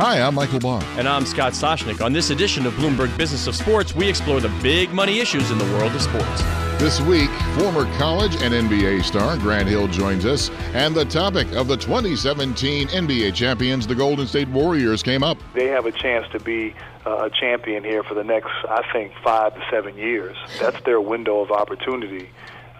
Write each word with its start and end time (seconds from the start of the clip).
Hi, 0.00 0.18
I'm 0.18 0.34
Michael 0.34 0.60
Barr. 0.60 0.82
And 0.96 1.06
I'm 1.06 1.26
Scott 1.26 1.52
Soshnick. 1.52 2.02
On 2.02 2.10
this 2.10 2.30
edition 2.30 2.64
of 2.64 2.72
Bloomberg 2.72 3.14
Business 3.18 3.46
of 3.46 3.54
Sports, 3.54 3.94
we 3.94 4.08
explore 4.08 4.40
the 4.40 4.48
big 4.62 4.94
money 4.94 5.20
issues 5.20 5.50
in 5.50 5.58
the 5.58 5.64
world 5.66 5.94
of 5.94 6.00
sports. 6.00 6.40
This 6.78 7.02
week, 7.02 7.28
former 7.58 7.84
college 7.98 8.34
and 8.36 8.54
NBA 8.54 9.04
star 9.04 9.36
Grant 9.36 9.68
Hill 9.68 9.88
joins 9.88 10.24
us, 10.24 10.48
and 10.72 10.94
the 10.94 11.04
topic 11.04 11.52
of 11.52 11.68
the 11.68 11.76
2017 11.76 12.88
NBA 12.88 13.34
champions, 13.34 13.86
the 13.86 13.94
Golden 13.94 14.26
State 14.26 14.48
Warriors, 14.48 15.02
came 15.02 15.22
up. 15.22 15.36
They 15.52 15.66
have 15.66 15.84
a 15.84 15.92
chance 15.92 16.26
to 16.32 16.40
be 16.40 16.74
uh, 17.04 17.24
a 17.26 17.30
champion 17.30 17.84
here 17.84 18.02
for 18.02 18.14
the 18.14 18.24
next, 18.24 18.52
I 18.70 18.82
think, 18.94 19.12
five 19.22 19.54
to 19.54 19.62
seven 19.70 19.98
years. 19.98 20.34
That's 20.58 20.82
their 20.84 21.02
window 21.02 21.40
of 21.40 21.50
opportunity. 21.50 22.30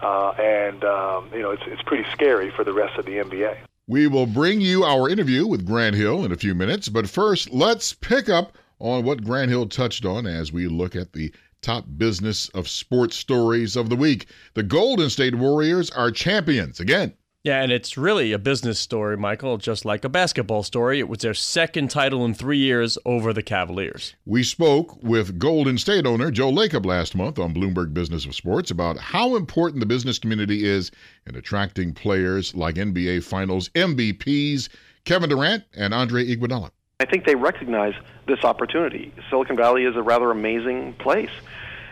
Uh, 0.01 0.31
and 0.39 0.83
um, 0.83 1.29
you 1.31 1.43
know 1.43 1.51
it's 1.51 1.61
it's 1.67 1.83
pretty 1.83 2.09
scary 2.13 2.49
for 2.49 2.63
the 2.63 2.73
rest 2.73 2.97
of 2.97 3.05
the 3.05 3.17
NBA. 3.17 3.57
We 3.91 4.07
will 4.07 4.25
bring 4.25 4.61
you 4.61 4.85
our 4.85 5.09
interview 5.09 5.45
with 5.45 5.65
Grant 5.65 5.97
Hill 5.97 6.23
in 6.23 6.31
a 6.31 6.37
few 6.37 6.55
minutes, 6.55 6.87
but 6.87 7.09
first, 7.09 7.49
let's 7.49 7.91
pick 7.91 8.29
up 8.29 8.57
on 8.79 9.03
what 9.03 9.25
Grant 9.25 9.51
Hill 9.51 9.67
touched 9.67 10.05
on 10.05 10.25
as 10.25 10.49
we 10.49 10.69
look 10.69 10.95
at 10.95 11.11
the 11.11 11.33
top 11.61 11.83
business 11.97 12.47
of 12.53 12.69
sports 12.69 13.17
stories 13.17 13.75
of 13.75 13.89
the 13.89 13.97
week. 13.97 14.27
The 14.53 14.63
Golden 14.63 15.09
State 15.09 15.35
Warriors 15.35 15.89
are 15.89 16.09
champions 16.09 16.79
again. 16.79 17.15
Yeah, 17.43 17.63
and 17.63 17.71
it's 17.71 17.97
really 17.97 18.33
a 18.33 18.37
business 18.37 18.77
story, 18.77 19.17
Michael, 19.17 19.57
just 19.57 19.83
like 19.83 20.05
a 20.05 20.09
basketball 20.09 20.61
story. 20.61 20.99
It 20.99 21.09
was 21.09 21.19
their 21.19 21.33
second 21.33 21.89
title 21.89 22.23
in 22.23 22.35
three 22.35 22.59
years 22.59 22.99
over 23.03 23.33
the 23.33 23.41
Cavaliers. 23.41 24.15
We 24.27 24.43
spoke 24.43 25.01
with 25.01 25.39
Golden 25.39 25.79
State 25.79 26.05
owner 26.05 26.29
Joe 26.29 26.51
Lacob 26.51 26.85
last 26.85 27.15
month 27.15 27.39
on 27.39 27.51
Bloomberg 27.51 27.95
Business 27.95 28.27
of 28.27 28.35
Sports 28.35 28.69
about 28.69 28.99
how 28.99 29.35
important 29.35 29.79
the 29.79 29.87
business 29.87 30.19
community 30.19 30.65
is 30.65 30.91
in 31.25 31.35
attracting 31.35 31.93
players 31.93 32.53
like 32.53 32.75
NBA 32.75 33.23
Finals 33.23 33.69
MVPs 33.69 34.69
Kevin 35.05 35.29
Durant 35.29 35.63
and 35.75 35.95
Andre 35.95 36.23
Iguodala. 36.23 36.69
I 36.99 37.05
think 37.05 37.25
they 37.25 37.33
recognize 37.33 37.95
this 38.27 38.43
opportunity. 38.43 39.11
Silicon 39.31 39.57
Valley 39.57 39.85
is 39.85 39.95
a 39.95 40.03
rather 40.03 40.29
amazing 40.29 40.93
place, 40.99 41.31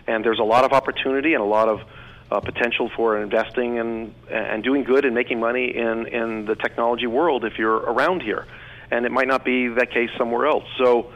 and 0.06 0.24
there's 0.24 0.38
a 0.38 0.44
lot 0.44 0.64
of 0.64 0.74
opportunity 0.74 1.34
and 1.34 1.42
a 1.42 1.48
lot 1.48 1.68
of 1.68 1.82
uh, 2.32 2.40
potential 2.40 2.90
for 2.96 3.22
investing 3.22 3.80
and 3.80 4.14
and 4.30 4.64
doing 4.64 4.84
good 4.84 5.06
and 5.06 5.16
making 5.16 5.40
money 5.40 5.76
in 5.76 6.08
in 6.08 6.46
the 6.46 6.56
technology 6.56 7.08
world 7.08 7.46
if 7.46 7.58
you're 7.58 7.78
around 7.78 8.22
here, 8.22 8.46
and 8.92 9.06
it 9.06 9.12
might 9.12 9.28
not 9.28 9.44
be 9.44 9.68
that 9.68 9.92
case 9.92 10.10
somewhere 10.18 10.48
else. 10.48 10.66
So. 10.78 11.12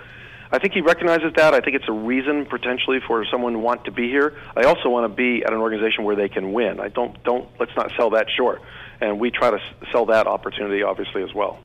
I 0.52 0.59
think 0.59 0.75
he 0.75 0.81
recognizes 0.81 1.34
that. 1.36 1.56
I 1.56 1.61
think 1.61 1.75
it's 1.75 1.89
a 1.89 1.91
reason 1.91 2.45
potentially 2.45 3.00
for 3.08 3.25
someone 3.25 3.53
to 3.53 3.59
want 3.59 3.86
to 3.86 3.91
be 3.91 4.08
here. 4.08 4.38
I 4.56 4.66
also 4.66 4.88
want 4.88 5.11
to 5.11 5.16
be 5.16 5.44
at 5.44 5.52
an 5.52 5.58
organization 5.58 6.03
where 6.03 6.16
they 6.16 6.30
can 6.30 6.53
win. 6.53 6.80
I 6.80 6.89
don't 6.89 7.23
don't 7.23 7.50
let's 7.59 7.75
not 7.75 7.91
sell 7.97 8.11
that 8.11 8.28
short. 8.38 8.61
And 9.02 9.19
we 9.19 9.31
try 9.31 9.50
to 9.50 9.58
sell 9.91 10.06
that 10.06 10.28
opportunity 10.28 10.84
obviously 10.84 11.23
as 11.23 11.34
well 11.34 11.58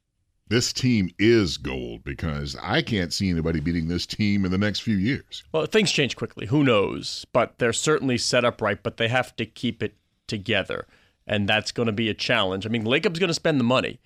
this 0.48 0.72
team 0.72 1.10
is 1.18 1.56
gold 1.56 2.04
because 2.04 2.56
I 2.62 2.82
can't 2.82 3.12
see 3.12 3.30
anybody 3.30 3.60
beating 3.60 3.88
this 3.88 4.06
team 4.06 4.44
in 4.44 4.50
the 4.50 4.58
next 4.58 4.80
few 4.80 4.96
years. 4.96 5.44
Well, 5.52 5.66
things 5.66 5.92
change 5.92 6.16
quickly. 6.16 6.46
Who 6.46 6.64
knows? 6.64 7.26
But 7.32 7.58
they're 7.58 7.72
certainly 7.72 8.18
set 8.18 8.44
up 8.44 8.60
right, 8.62 8.82
but 8.82 8.96
they 8.96 9.08
have 9.08 9.36
to 9.36 9.46
keep 9.46 9.82
it 9.82 9.94
together. 10.26 10.86
And 11.26 11.48
that's 11.48 11.72
going 11.72 11.86
to 11.86 11.92
be 11.92 12.08
a 12.08 12.14
challenge. 12.14 12.66
I 12.66 12.70
mean, 12.70 12.84
Lacob's 12.84 13.18
going 13.18 13.28
to 13.28 13.34
spend 13.34 13.60
the 13.60 13.64
money. 13.64 14.00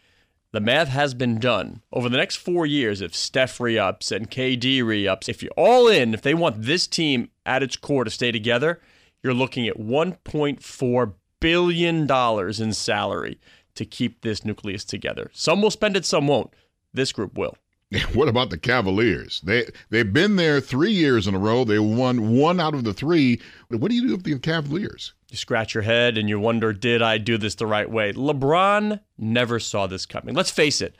The 0.53 0.61
math 0.61 0.89
has 0.89 1.15
been 1.15 1.39
done. 1.39 1.83
Over 1.93 2.09
the 2.09 2.19
next 2.19 2.37
four 2.37 2.67
years, 2.67 3.01
if 3.01 3.15
Steph 3.15 3.59
re 3.59 3.79
ups 3.79 4.13
and 4.13 4.31
KD 4.31 4.85
re 4.85 5.09
ups, 5.09 5.29
if 5.29 5.43
you're 5.43 5.53
all 5.57 5.89
in, 5.89 6.13
if 6.13 6.23
they 6.23 6.35
want 6.35 6.63
this 6.63 6.87
team 6.87 7.31
at 7.47 7.63
its 7.63 7.77
core 7.77 8.05
to 8.05 8.11
stay 8.11 8.33
together, 8.33 8.81
you're 9.23 9.33
looking 9.33 9.67
at 9.67 9.79
$1.4 9.79 11.15
billion 11.41 12.11
in 12.11 12.73
salary 12.73 13.41
to 13.75 13.85
keep 13.85 14.23
this 14.23 14.45
nucleus 14.45 14.85
together. 14.85 15.31
Some 15.33 15.63
will 15.63 15.71
spend 15.71 15.97
it, 15.97 16.05
some 16.05 16.27
won't. 16.27 16.53
This 16.93 17.13
group 17.13 17.37
will. 17.37 17.57
What 18.15 18.29
about 18.29 18.51
the 18.51 18.59
Cavaliers? 18.59 19.43
They 19.43 19.67
they've 19.91 20.11
been 20.11 20.37
there 20.37 20.61
three 20.61 20.93
years 20.93 21.27
in 21.27 21.35
a 21.35 21.39
row. 21.39 21.65
They 21.65 21.79
won 21.79 22.35
one 22.35 22.59
out 22.59 22.75
of 22.75 22.85
the 22.85 22.95
three. 22.95 23.41
What 23.69 23.91
do 23.91 23.95
you 23.95 24.07
do 24.07 24.13
with 24.13 24.25
the 24.25 24.39
Cavaliers? 24.39 25.13
You 25.31 25.37
scratch 25.37 25.75
your 25.75 25.83
head 25.83 26.17
and 26.17 26.29
you 26.29 26.39
wonder, 26.39 26.73
did 26.73 27.03
I 27.03 27.19
do 27.19 27.39
this 27.39 27.55
the 27.55 27.67
right 27.67 27.91
way? 27.91 28.13
LeBron 28.13 29.01
never 29.19 29.61
saw 29.61 29.87
this 29.87 30.07
coming. 30.07 30.35
Let's 30.35 30.51
face 30.51 30.81
it. 30.81 30.97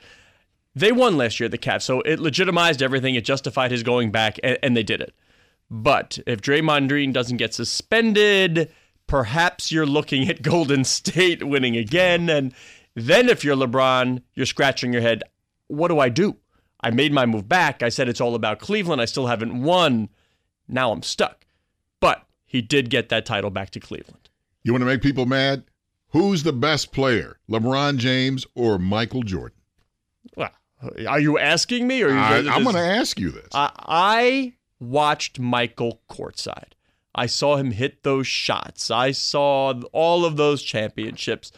They 0.75 0.91
won 0.91 1.17
last 1.17 1.39
year, 1.39 1.49
the 1.49 1.57
Cavs, 1.57 1.83
so 1.83 2.01
it 2.01 2.19
legitimized 2.19 2.81
everything. 2.81 3.13
It 3.13 3.25
justified 3.25 3.69
his 3.69 3.83
going 3.83 4.11
back, 4.11 4.39
and, 4.41 4.57
and 4.63 4.75
they 4.75 4.81
did 4.81 5.01
it. 5.01 5.13
But 5.69 6.17
if 6.25 6.41
Draymond 6.41 6.89
Green 6.89 7.11
doesn't 7.11 7.37
get 7.37 7.53
suspended, 7.53 8.71
perhaps 9.13 9.71
you're 9.71 9.85
looking 9.85 10.27
at 10.27 10.41
Golden 10.41 10.83
State 10.83 11.43
winning 11.43 11.77
again. 11.77 12.31
And 12.31 12.51
then 12.95 13.29
if 13.29 13.43
you're 13.43 13.55
LeBron, 13.55 14.23
you're 14.33 14.47
scratching 14.47 14.91
your 14.91 15.03
head. 15.03 15.21
What 15.67 15.89
do 15.89 15.99
I 15.99 16.09
do? 16.09 16.37
I 16.81 16.89
made 16.89 17.13
my 17.13 17.27
move 17.27 17.47
back. 17.47 17.83
I 17.83 17.89
said 17.89 18.09
it's 18.09 18.19
all 18.19 18.33
about 18.33 18.57
Cleveland. 18.57 19.03
I 19.03 19.05
still 19.05 19.27
haven't 19.27 19.61
won. 19.61 20.09
Now 20.67 20.91
I'm 20.91 21.03
stuck. 21.03 21.45
But 21.99 22.25
he 22.47 22.59
did 22.63 22.89
get 22.89 23.09
that 23.09 23.23
title 23.23 23.51
back 23.51 23.69
to 23.71 23.79
Cleveland. 23.79 24.31
You 24.63 24.73
want 24.73 24.81
to 24.81 24.87
make 24.87 25.03
people 25.03 25.27
mad? 25.27 25.65
Who's 26.07 26.41
the 26.41 26.51
best 26.51 26.91
player, 26.91 27.37
LeBron 27.47 27.97
James 27.97 28.47
or 28.55 28.79
Michael 28.79 29.21
Jordan? 29.21 29.59
Well, 30.35 30.49
are 31.07 31.19
you 31.19 31.37
asking 31.37 31.85
me? 31.85 32.01
Or 32.01 32.11
I, 32.11 32.39
am 32.39 32.63
going 32.63 32.75
to 32.75 32.81
ask 32.81 33.19
you 33.19 33.29
this. 33.29 33.49
I, 33.53 33.69
I 33.77 34.53
watched 34.79 35.37
Michael 35.37 36.01
courtside. 36.09 36.73
I 37.15 37.27
saw 37.27 37.57
him 37.57 37.71
hit 37.71 38.03
those 38.03 38.27
shots. 38.27 38.89
I 38.89 39.11
saw 39.11 39.73
all 39.91 40.25
of 40.25 40.37
those 40.37 40.63
championships. 40.63 41.51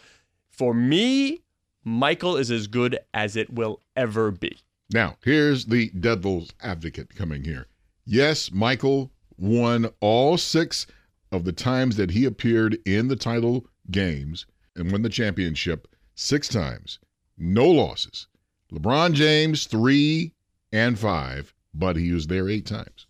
For 0.50 0.74
me, 0.74 1.42
Michael 1.84 2.36
is 2.36 2.50
as 2.50 2.66
good 2.66 2.98
as 3.14 3.36
it 3.36 3.52
will 3.52 3.80
ever 3.94 4.30
be. 4.30 4.58
Now, 4.92 5.16
here's 5.24 5.66
the 5.66 5.90
devil's 5.90 6.52
advocate 6.60 7.14
coming 7.14 7.44
here. 7.44 7.66
Yes, 8.04 8.52
Michael 8.52 9.10
won 9.38 9.90
all 10.00 10.36
six 10.36 10.86
of 11.32 11.44
the 11.44 11.52
times 11.52 11.96
that 11.96 12.10
he 12.10 12.24
appeared 12.24 12.78
in 12.86 13.08
the 13.08 13.16
title 13.16 13.66
games 13.90 14.46
and 14.74 14.92
won 14.92 15.02
the 15.02 15.08
championship 15.08 15.88
six 16.14 16.48
times. 16.48 16.98
No 17.36 17.68
losses. 17.68 18.28
LeBron 18.72 19.12
James, 19.12 19.66
three 19.66 20.32
and 20.72 20.98
five, 20.98 21.54
but 21.74 21.96
he 21.96 22.12
was 22.12 22.26
there 22.26 22.48
eight 22.48 22.66
times. 22.66 23.05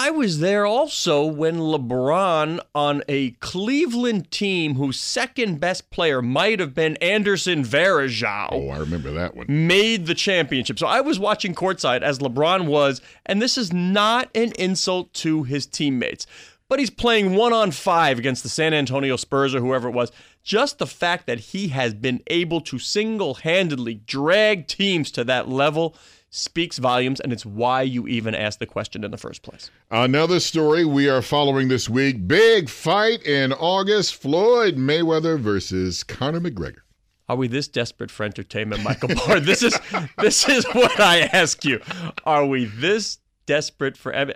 I 0.00 0.10
was 0.10 0.38
there 0.38 0.64
also 0.64 1.24
when 1.24 1.56
LeBron 1.56 2.60
on 2.72 3.02
a 3.08 3.32
Cleveland 3.32 4.30
team 4.30 4.76
whose 4.76 5.00
second 5.00 5.58
best 5.58 5.90
player 5.90 6.22
might 6.22 6.60
have 6.60 6.72
been 6.72 6.96
Anderson 6.98 7.64
Varejao. 7.64 8.50
Oh, 8.52 8.68
I 8.68 8.78
remember 8.78 9.10
that 9.10 9.34
one. 9.34 9.46
Made 9.48 10.06
the 10.06 10.14
championship. 10.14 10.78
So 10.78 10.86
I 10.86 11.00
was 11.00 11.18
watching 11.18 11.52
courtside 11.52 12.02
as 12.02 12.20
LeBron 12.20 12.66
was, 12.68 13.00
and 13.26 13.42
this 13.42 13.58
is 13.58 13.72
not 13.72 14.30
an 14.36 14.52
insult 14.56 15.12
to 15.14 15.42
his 15.42 15.66
teammates, 15.66 16.28
but 16.68 16.78
he's 16.78 16.90
playing 16.90 17.34
one 17.34 17.52
on 17.52 17.72
five 17.72 18.20
against 18.20 18.44
the 18.44 18.48
San 18.48 18.72
Antonio 18.72 19.16
Spurs 19.16 19.52
or 19.52 19.58
whoever 19.58 19.88
it 19.88 19.94
was. 19.94 20.12
Just 20.44 20.78
the 20.78 20.86
fact 20.86 21.26
that 21.26 21.40
he 21.40 21.68
has 21.68 21.92
been 21.92 22.22
able 22.28 22.60
to 22.60 22.78
single 22.78 23.34
handedly 23.34 23.96
drag 24.06 24.68
teams 24.68 25.10
to 25.10 25.24
that 25.24 25.48
level 25.48 25.96
speaks 26.30 26.78
volumes, 26.78 27.20
and 27.20 27.32
it's 27.32 27.46
why 27.46 27.82
you 27.82 28.06
even 28.06 28.34
asked 28.34 28.58
the 28.58 28.66
question 28.66 29.04
in 29.04 29.10
the 29.10 29.16
first 29.16 29.42
place. 29.42 29.70
Another 29.90 30.40
story 30.40 30.84
we 30.84 31.08
are 31.08 31.22
following 31.22 31.68
this 31.68 31.88
week 31.88 32.26
big 32.26 32.68
fight 32.68 33.22
in 33.24 33.52
August 33.52 34.16
Floyd 34.16 34.76
Mayweather 34.76 35.38
versus 35.38 36.04
Conor 36.04 36.40
McGregor. 36.40 36.80
Are 37.28 37.36
we 37.36 37.48
this 37.48 37.68
desperate 37.68 38.10
for 38.10 38.24
entertainment, 38.24 38.82
Michael 38.82 39.14
Barr? 39.14 39.40
this 39.40 39.62
is 39.62 39.78
this 40.18 40.48
is 40.48 40.64
what 40.72 40.98
I 40.98 41.20
ask 41.20 41.64
you. 41.64 41.80
Are 42.24 42.46
we 42.46 42.64
this 42.64 43.18
desperate 43.46 43.96
for 43.96 44.32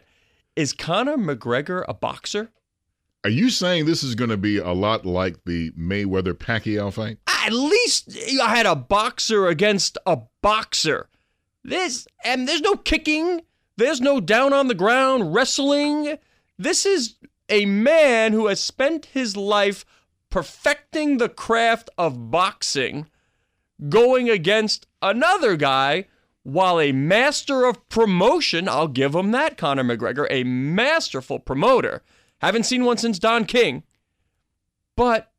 Is 0.56 0.72
Conor 0.72 1.16
McGregor 1.16 1.84
a 1.88 1.94
boxer? 1.94 2.50
Are 3.24 3.30
you 3.30 3.50
saying 3.50 3.86
this 3.86 4.02
is 4.02 4.16
going 4.16 4.30
to 4.30 4.36
be 4.36 4.58
a 4.58 4.72
lot 4.72 5.06
like 5.06 5.44
the 5.46 5.70
Mayweather 5.72 6.34
Pacquiao 6.34 6.92
fight? 6.92 7.18
At 7.28 7.52
least 7.52 8.16
I 8.42 8.56
had 8.56 8.66
a 8.66 8.74
boxer 8.74 9.46
against 9.46 9.96
a 10.06 10.18
boxer. 10.42 11.08
This, 11.64 12.06
and 12.24 12.48
there's 12.48 12.60
no 12.60 12.76
kicking, 12.76 13.42
there's 13.76 14.00
no 14.00 14.20
down 14.20 14.52
on 14.52 14.68
the 14.68 14.74
ground 14.74 15.34
wrestling. 15.34 16.18
This 16.58 16.84
is 16.84 17.16
a 17.48 17.66
man 17.66 18.32
who 18.32 18.46
has 18.46 18.60
spent 18.60 19.06
his 19.06 19.36
life 19.36 19.84
perfecting 20.30 21.18
the 21.18 21.28
craft 21.28 21.90
of 21.98 22.30
boxing, 22.30 23.06
going 23.88 24.30
against 24.30 24.86
another 25.00 25.56
guy 25.56 26.06
while 26.42 26.80
a 26.80 26.92
master 26.92 27.64
of 27.64 27.88
promotion, 27.88 28.68
I'll 28.68 28.88
give 28.88 29.14
him 29.14 29.30
that, 29.30 29.56
Conor 29.56 29.84
McGregor, 29.84 30.26
a 30.30 30.44
masterful 30.44 31.38
promoter. 31.38 32.02
Haven't 32.38 32.64
seen 32.64 32.84
one 32.84 32.96
since 32.96 33.18
Don 33.18 33.44
King, 33.44 33.84
but 34.96 35.30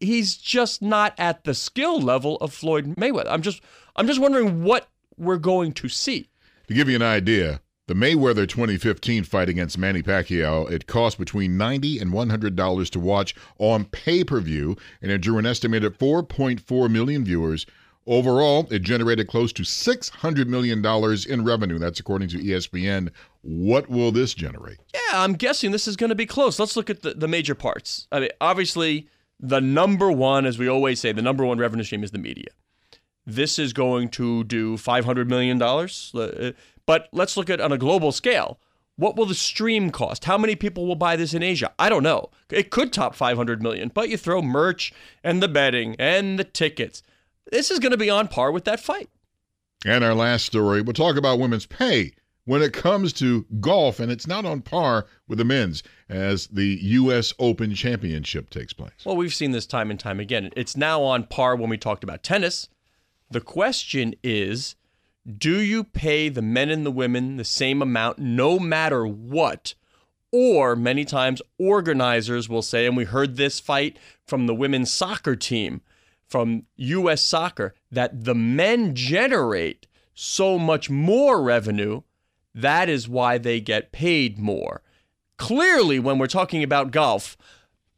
he's 0.00 0.36
just 0.36 0.82
not 0.82 1.14
at 1.18 1.42
the 1.42 1.54
skill 1.54 2.00
level 2.00 2.36
of 2.36 2.52
Floyd 2.52 2.94
Mayweather. 2.94 3.30
I'm 3.30 3.42
just 3.42 3.60
I'm 3.96 4.06
just 4.06 4.20
wondering 4.20 4.62
what 4.62 4.88
we're 5.20 5.38
going 5.38 5.72
to 5.74 5.88
see. 5.88 6.28
To 6.68 6.74
give 6.74 6.88
you 6.88 6.96
an 6.96 7.02
idea, 7.02 7.60
the 7.86 7.94
Mayweather 7.94 8.48
2015 8.48 9.24
fight 9.24 9.48
against 9.48 9.78
Manny 9.78 10.02
Pacquiao, 10.02 10.70
it 10.70 10.86
cost 10.86 11.18
between 11.18 11.56
90 11.56 11.98
and 11.98 12.12
$100 12.12 12.90
to 12.90 13.00
watch 13.00 13.34
on 13.58 13.84
pay-per-view, 13.84 14.76
and 15.02 15.10
it 15.10 15.18
drew 15.18 15.38
an 15.38 15.46
estimated 15.46 15.98
4.4 15.98 16.90
million 16.90 17.24
viewers 17.24 17.66
Overall, 18.06 18.66
it 18.70 18.80
generated 18.80 19.28
close 19.28 19.52
to 19.52 19.62
$600 19.62 20.46
million 20.46 20.84
in 21.28 21.44
revenue. 21.44 21.78
That's 21.78 22.00
according 22.00 22.28
to 22.30 22.38
ESPN. 22.38 23.10
What 23.42 23.88
will 23.90 24.10
this 24.10 24.34
generate? 24.34 24.78
Yeah, 24.94 25.22
I'm 25.22 25.34
guessing 25.34 25.70
this 25.70 25.86
is 25.86 25.96
going 25.96 26.08
to 26.08 26.16
be 26.16 26.26
close. 26.26 26.58
Let's 26.58 26.76
look 26.76 26.88
at 26.88 27.02
the, 27.02 27.14
the 27.14 27.28
major 27.28 27.54
parts. 27.54 28.08
I 28.10 28.20
mean, 28.20 28.30
obviously, 28.40 29.08
the 29.38 29.60
number 29.60 30.10
one, 30.10 30.46
as 30.46 30.58
we 30.58 30.66
always 30.66 30.98
say, 30.98 31.12
the 31.12 31.22
number 31.22 31.44
one 31.44 31.58
revenue 31.58 31.84
stream 31.84 32.02
is 32.02 32.10
the 32.10 32.18
media. 32.18 32.48
This 33.26 33.58
is 33.58 33.72
going 33.72 34.08
to 34.10 34.44
do 34.44 34.76
$500 34.76 35.28
million. 35.28 35.60
Uh, 35.62 36.52
but 36.86 37.08
let's 37.12 37.36
look 37.36 37.50
at 37.50 37.60
on 37.60 37.72
a 37.72 37.78
global 37.78 38.12
scale. 38.12 38.58
What 38.96 39.16
will 39.16 39.26
the 39.26 39.34
stream 39.34 39.90
cost? 39.90 40.24
How 40.24 40.36
many 40.36 40.56
people 40.56 40.86
will 40.86 40.96
buy 40.96 41.16
this 41.16 41.32
in 41.32 41.42
Asia? 41.42 41.72
I 41.78 41.88
don't 41.88 42.02
know. 42.02 42.30
It 42.50 42.70
could 42.70 42.92
top 42.92 43.14
500 43.14 43.62
million, 43.62 43.90
but 43.94 44.10
you 44.10 44.16
throw 44.16 44.42
merch 44.42 44.92
and 45.24 45.42
the 45.42 45.48
betting 45.48 45.96
and 45.98 46.38
the 46.38 46.44
tickets. 46.44 47.02
This 47.50 47.70
is 47.70 47.78
going 47.78 47.92
to 47.92 47.98
be 47.98 48.10
on 48.10 48.28
par 48.28 48.52
with 48.52 48.64
that 48.64 48.80
fight. 48.80 49.08
And 49.86 50.04
our 50.04 50.14
last 50.14 50.44
story, 50.44 50.82
we'll 50.82 50.92
talk 50.92 51.16
about 51.16 51.38
women's 51.38 51.64
pay 51.64 52.12
when 52.44 52.62
it 52.62 52.72
comes 52.72 53.12
to 53.14 53.46
golf, 53.60 54.00
and 54.00 54.10
it's 54.10 54.26
not 54.26 54.44
on 54.44 54.60
par 54.60 55.06
with 55.28 55.38
the 55.38 55.44
men's 55.44 55.82
as 56.08 56.48
the 56.48 56.78
U.S. 56.82 57.32
Open 57.38 57.74
Championship 57.74 58.50
takes 58.50 58.72
place. 58.72 58.92
Well, 59.06 59.16
we've 59.16 59.32
seen 59.32 59.52
this 59.52 59.66
time 59.66 59.90
and 59.90 59.98
time 59.98 60.20
again. 60.20 60.50
It's 60.56 60.76
now 60.76 61.02
on 61.02 61.24
par 61.24 61.56
when 61.56 61.70
we 61.70 61.78
talked 61.78 62.04
about 62.04 62.22
tennis. 62.22 62.68
The 63.30 63.40
question 63.40 64.14
is 64.22 64.74
do 65.38 65.60
you 65.60 65.84
pay 65.84 66.28
the 66.28 66.42
men 66.42 66.70
and 66.70 66.84
the 66.84 66.90
women 66.90 67.36
the 67.36 67.44
same 67.44 67.82
amount 67.82 68.18
no 68.18 68.58
matter 68.58 69.06
what? 69.06 69.74
Or 70.32 70.76
many 70.76 71.04
times 71.04 71.42
organizers 71.58 72.48
will 72.48 72.62
say, 72.62 72.86
and 72.86 72.96
we 72.96 73.04
heard 73.04 73.36
this 73.36 73.60
fight 73.60 73.98
from 74.26 74.46
the 74.46 74.54
women's 74.54 74.92
soccer 74.92 75.36
team 75.36 75.82
from 76.26 76.64
US 76.76 77.20
soccer, 77.22 77.74
that 77.90 78.24
the 78.24 78.34
men 78.34 78.94
generate 78.94 79.88
so 80.14 80.58
much 80.58 80.88
more 80.88 81.42
revenue. 81.42 82.02
That 82.54 82.88
is 82.88 83.08
why 83.08 83.38
they 83.38 83.60
get 83.60 83.90
paid 83.90 84.38
more. 84.38 84.82
Clearly, 85.36 85.98
when 85.98 86.18
we're 86.18 86.28
talking 86.28 86.62
about 86.62 86.92
golf, 86.92 87.36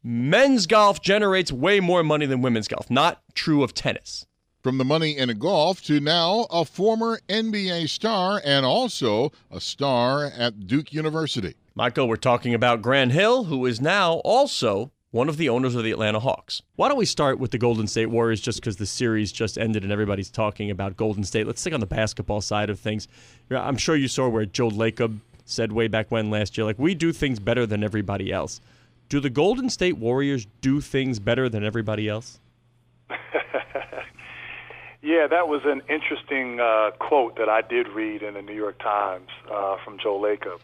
men's 0.01 0.65
golf 0.65 1.01
generates 1.01 1.51
way 1.51 1.79
more 1.79 2.03
money 2.03 2.25
than 2.25 2.41
women's 2.41 2.67
golf. 2.67 2.89
Not 2.89 3.21
true 3.35 3.63
of 3.63 3.75
tennis. 3.75 4.25
From 4.63 4.77
the 4.77 4.85
money 4.85 5.17
in 5.17 5.27
golf 5.39 5.83
to 5.83 5.99
now 5.99 6.47
a 6.49 6.63
former 6.63 7.19
NBA 7.27 7.89
star 7.89 8.41
and 8.45 8.65
also 8.65 9.33
a 9.51 9.59
star 9.59 10.23
at 10.27 10.67
Duke 10.67 10.93
University. 10.93 11.55
Michael, 11.75 12.07
we're 12.07 12.15
talking 12.15 12.53
about 12.53 12.81
Grant 12.81 13.11
Hill, 13.11 13.43
who 13.43 13.65
is 13.65 13.81
now 13.81 14.21
also 14.23 14.89
one 15.11 15.27
of 15.27 15.35
the 15.35 15.49
owners 15.49 15.75
of 15.75 15.83
the 15.83 15.91
Atlanta 15.91 16.21
Hawks. 16.21 16.61
Why 16.77 16.87
don't 16.87 16.97
we 16.97 17.05
start 17.05 17.39
with 17.39 17.51
the 17.51 17.57
Golden 17.57 17.87
State 17.87 18.05
Warriors 18.05 18.39
just 18.39 18.61
because 18.61 18.77
the 18.77 18.85
series 18.85 19.33
just 19.33 19.57
ended 19.57 19.83
and 19.83 19.91
everybody's 19.91 20.31
talking 20.31 20.71
about 20.71 20.95
Golden 20.95 21.25
State? 21.25 21.45
Let's 21.45 21.59
stick 21.59 21.73
on 21.73 21.81
the 21.81 21.85
basketball 21.85 22.39
side 22.39 22.69
of 22.69 22.79
things. 22.79 23.09
I'm 23.51 23.75
sure 23.75 23.97
you 23.97 24.07
saw 24.07 24.29
where 24.29 24.45
Joe 24.45 24.69
Lacob 24.69 25.19
said 25.43 25.73
way 25.73 25.89
back 25.89 26.09
when 26.09 26.31
last 26.31 26.57
year, 26.57 26.63
like, 26.63 26.79
we 26.79 26.95
do 26.95 27.11
things 27.11 27.37
better 27.37 27.65
than 27.65 27.83
everybody 27.83 28.31
else. 28.31 28.61
Do 29.09 29.19
the 29.19 29.29
Golden 29.29 29.69
State 29.69 29.97
Warriors 29.97 30.47
do 30.61 30.79
things 30.79 31.19
better 31.19 31.49
than 31.49 31.65
everybody 31.65 32.07
else? 32.07 32.39
Yeah, 35.03 35.27
that 35.27 35.49
was 35.49 35.63
an 35.65 35.81
interesting 35.89 36.61
uh, 36.61 36.91
quote 36.97 37.35
that 37.35 37.49
I 37.49 37.61
did 37.61 37.89
read 37.89 38.23
in 38.23 38.35
the 38.35 38.41
New 38.41 38.55
York 38.55 38.79
Times 38.79 39.27
uh, 39.51 39.75
from 39.83 39.99
Joe 39.99 40.17
Lacob. 40.17 40.61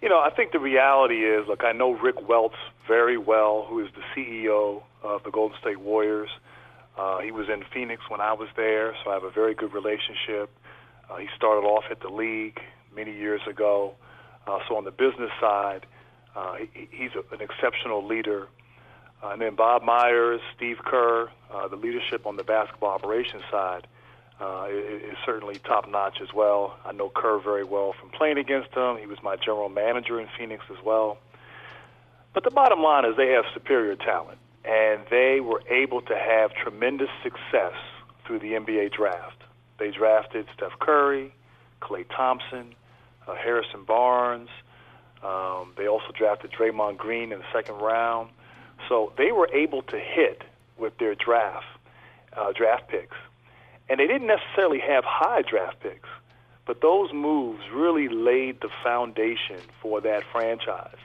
You 0.00 0.08
know, 0.08 0.20
I 0.20 0.30
think 0.30 0.52
the 0.52 0.60
reality 0.60 1.24
is, 1.24 1.48
look, 1.48 1.64
I 1.64 1.72
know 1.72 1.90
Rick 1.90 2.28
Welts 2.28 2.54
very 2.86 3.18
well, 3.18 3.66
who 3.68 3.84
is 3.84 3.90
the 3.96 4.02
CEO 4.14 4.82
of 5.02 5.24
the 5.24 5.32
Golden 5.32 5.58
State 5.58 5.80
Warriors. 5.80 6.28
Uh, 6.96 7.18
he 7.18 7.32
was 7.32 7.48
in 7.48 7.64
Phoenix 7.74 8.02
when 8.08 8.20
I 8.20 8.32
was 8.32 8.48
there, 8.54 8.94
so 9.02 9.10
I 9.10 9.14
have 9.14 9.24
a 9.24 9.30
very 9.30 9.54
good 9.54 9.74
relationship. 9.74 10.50
Uh, 11.10 11.16
he 11.16 11.26
started 11.34 11.66
off 11.66 11.82
at 11.90 11.98
the 11.98 12.10
league 12.10 12.60
many 12.94 13.12
years 13.12 13.40
ago. 13.48 13.94
Uh, 14.46 14.60
so 14.68 14.76
on 14.76 14.84
the 14.84 14.92
business 14.92 15.32
side, 15.40 15.84
uh, 16.36 16.58
he, 16.72 16.88
he's 16.92 17.10
a, 17.16 17.34
an 17.34 17.40
exceptional 17.40 18.06
leader. 18.06 18.46
Uh, 19.22 19.30
and 19.30 19.42
then 19.42 19.54
Bob 19.54 19.82
Myers, 19.82 20.40
Steve 20.56 20.78
Kerr, 20.84 21.28
uh, 21.52 21.68
the 21.68 21.76
leadership 21.76 22.26
on 22.26 22.36
the 22.36 22.44
basketball 22.44 22.90
operations 22.90 23.42
side 23.50 23.86
uh, 24.40 24.66
is, 24.70 25.02
is 25.02 25.16
certainly 25.26 25.56
top 25.58 25.88
notch 25.88 26.20
as 26.22 26.32
well. 26.32 26.76
I 26.84 26.92
know 26.92 27.10
Kerr 27.14 27.40
very 27.40 27.64
well 27.64 27.94
from 27.98 28.10
playing 28.10 28.38
against 28.38 28.72
him. 28.74 28.96
He 28.98 29.06
was 29.06 29.18
my 29.22 29.36
general 29.36 29.68
manager 29.68 30.20
in 30.20 30.28
Phoenix 30.38 30.64
as 30.70 30.82
well. 30.84 31.18
But 32.34 32.44
the 32.44 32.50
bottom 32.50 32.80
line 32.82 33.04
is 33.04 33.16
they 33.16 33.30
have 33.30 33.44
superior 33.52 33.96
talent, 33.96 34.38
and 34.64 35.00
they 35.10 35.40
were 35.40 35.62
able 35.68 36.02
to 36.02 36.16
have 36.16 36.52
tremendous 36.54 37.08
success 37.22 37.74
through 38.24 38.38
the 38.38 38.52
NBA 38.52 38.92
draft. 38.92 39.42
They 39.78 39.90
drafted 39.90 40.46
Steph 40.54 40.78
Curry, 40.78 41.34
Klay 41.80 42.04
Thompson, 42.14 42.74
uh, 43.26 43.34
Harrison 43.34 43.84
Barnes. 43.84 44.50
Um, 45.22 45.72
they 45.76 45.88
also 45.88 46.12
drafted 46.16 46.52
Draymond 46.52 46.96
Green 46.96 47.32
in 47.32 47.40
the 47.40 47.44
second 47.52 47.76
round. 47.76 48.30
So 48.88 49.12
they 49.16 49.32
were 49.32 49.48
able 49.52 49.82
to 49.82 49.98
hit 49.98 50.42
with 50.76 50.96
their 50.98 51.14
draft 51.14 51.66
uh, 52.36 52.52
draft 52.52 52.88
picks, 52.88 53.16
and 53.88 53.98
they 53.98 54.06
didn't 54.06 54.28
necessarily 54.28 54.80
have 54.80 55.04
high 55.04 55.42
draft 55.42 55.80
picks, 55.80 56.08
but 56.66 56.80
those 56.80 57.12
moves 57.12 57.62
really 57.72 58.08
laid 58.08 58.60
the 58.60 58.68
foundation 58.84 59.60
for 59.80 60.00
that 60.02 60.22
franchise. 60.30 60.96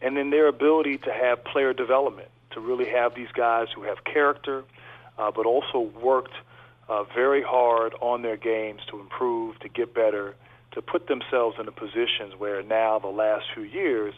And 0.00 0.16
then 0.16 0.30
their 0.30 0.48
ability 0.48 0.98
to 0.98 1.12
have 1.12 1.44
player 1.44 1.72
development, 1.72 2.28
to 2.52 2.60
really 2.60 2.88
have 2.90 3.14
these 3.14 3.30
guys 3.32 3.68
who 3.74 3.82
have 3.82 4.02
character, 4.04 4.64
uh, 5.18 5.30
but 5.30 5.46
also 5.46 5.80
worked 6.02 6.34
uh, 6.88 7.04
very 7.14 7.42
hard 7.42 7.94
on 8.00 8.22
their 8.22 8.36
games 8.36 8.80
to 8.90 8.98
improve, 8.98 9.58
to 9.60 9.68
get 9.68 9.94
better, 9.94 10.34
to 10.72 10.82
put 10.82 11.06
themselves 11.06 11.56
in 11.58 11.66
the 11.66 11.72
positions 11.72 12.34
where 12.36 12.62
now 12.62 12.98
the 12.98 13.08
last 13.08 13.44
few 13.54 13.62
years 13.62 14.14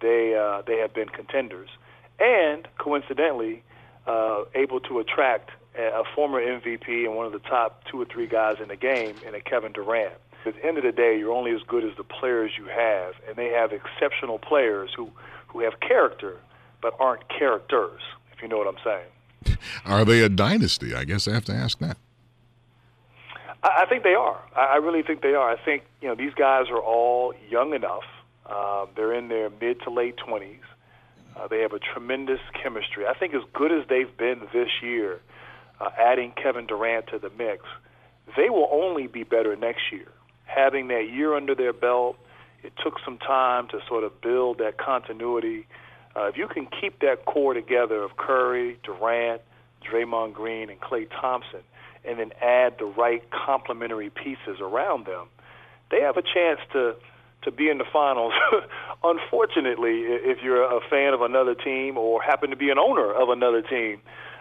they 0.00 0.36
uh, 0.36 0.62
they 0.66 0.78
have 0.78 0.92
been 0.94 1.08
contenders 1.08 1.70
and 2.18 2.66
coincidentally, 2.78 3.62
uh, 4.06 4.44
able 4.54 4.80
to 4.80 4.98
attract 4.98 5.50
a, 5.76 6.00
a 6.00 6.02
former 6.14 6.40
MVP 6.40 7.04
and 7.04 7.14
one 7.14 7.26
of 7.26 7.32
the 7.32 7.38
top 7.40 7.84
two 7.90 8.00
or 8.00 8.04
three 8.04 8.26
guys 8.26 8.56
in 8.60 8.68
the 8.68 8.76
game 8.76 9.14
in 9.26 9.34
a 9.34 9.40
Kevin 9.40 9.72
Durant. 9.72 10.14
At 10.46 10.56
the 10.56 10.64
end 10.64 10.76
of 10.76 10.84
the 10.84 10.92
day, 10.92 11.18
you're 11.18 11.32
only 11.32 11.52
as 11.52 11.62
good 11.66 11.84
as 11.84 11.96
the 11.96 12.04
players 12.04 12.52
you 12.58 12.66
have, 12.66 13.14
and 13.26 13.36
they 13.36 13.48
have 13.48 13.72
exceptional 13.72 14.38
players 14.38 14.90
who, 14.94 15.10
who 15.48 15.60
have 15.60 15.80
character 15.80 16.36
but 16.84 16.94
aren't 17.00 17.26
characters, 17.30 18.02
if 18.30 18.42
you 18.42 18.48
know 18.48 18.58
what 18.58 18.68
I'm 18.68 18.76
saying. 18.84 19.58
Are 19.86 20.04
they 20.04 20.20
a 20.20 20.28
dynasty? 20.28 20.94
I 20.94 21.04
guess 21.04 21.26
I 21.26 21.32
have 21.32 21.46
to 21.46 21.54
ask 21.54 21.78
that. 21.78 21.96
I, 23.62 23.82
I 23.82 23.86
think 23.86 24.02
they 24.02 24.14
are. 24.14 24.38
I, 24.54 24.74
I 24.74 24.76
really 24.76 25.02
think 25.02 25.22
they 25.22 25.34
are. 25.34 25.50
I 25.50 25.56
think 25.56 25.84
you 26.02 26.08
know 26.08 26.14
these 26.14 26.34
guys 26.34 26.66
are 26.68 26.80
all 26.80 27.32
young 27.48 27.72
enough. 27.72 28.04
Uh, 28.44 28.84
they're 28.94 29.14
in 29.14 29.28
their 29.28 29.48
mid 29.48 29.80
to 29.82 29.90
late 29.90 30.16
20s. 30.16 30.58
Uh, 31.36 31.48
they 31.48 31.60
have 31.60 31.72
a 31.72 31.78
tremendous 31.78 32.40
chemistry. 32.62 33.06
I 33.06 33.14
think 33.14 33.34
as 33.34 33.42
good 33.52 33.72
as 33.72 33.86
they've 33.88 34.16
been 34.16 34.40
this 34.52 34.68
year, 34.82 35.20
uh, 35.80 35.90
adding 35.98 36.32
Kevin 36.40 36.66
Durant 36.66 37.08
to 37.08 37.18
the 37.18 37.30
mix, 37.30 37.64
they 38.36 38.48
will 38.48 38.68
only 38.70 39.06
be 39.06 39.24
better 39.24 39.56
next 39.56 39.92
year. 39.92 40.08
Having 40.44 40.88
that 40.88 41.08
year 41.10 41.34
under 41.34 41.54
their 41.54 41.72
belt, 41.72 42.16
it 42.62 42.72
took 42.82 42.94
some 43.04 43.18
time 43.18 43.68
to 43.68 43.80
sort 43.88 44.04
of 44.04 44.20
build 44.20 44.58
that 44.58 44.78
continuity. 44.78 45.66
Uh, 46.16 46.26
if 46.26 46.36
you 46.36 46.46
can 46.46 46.66
keep 46.80 47.00
that 47.00 47.24
core 47.26 47.54
together 47.54 48.02
of 48.02 48.16
Curry, 48.16 48.78
Durant, 48.84 49.42
Draymond 49.82 50.32
Green, 50.32 50.70
and 50.70 50.80
Klay 50.80 51.08
Thompson, 51.20 51.60
and 52.04 52.18
then 52.18 52.32
add 52.40 52.76
the 52.78 52.84
right 52.84 53.22
complementary 53.30 54.10
pieces 54.10 54.60
around 54.60 55.06
them, 55.06 55.26
they 55.90 56.00
have 56.00 56.16
a 56.16 56.22
chance 56.22 56.60
to 56.72 56.94
to 57.44 57.50
be 57.50 57.68
in 57.68 57.78
the 57.78 57.84
finals. 57.92 58.32
unfortunately, 59.04 60.02
if 60.02 60.42
you're 60.42 60.62
a 60.62 60.80
fan 60.88 61.14
of 61.14 61.22
another 61.22 61.54
team 61.54 61.96
or 61.96 62.22
happen 62.22 62.50
to 62.50 62.56
be 62.56 62.70
an 62.70 62.78
owner 62.78 63.12
of 63.12 63.28
another 63.28 63.62
team, 63.62 64.00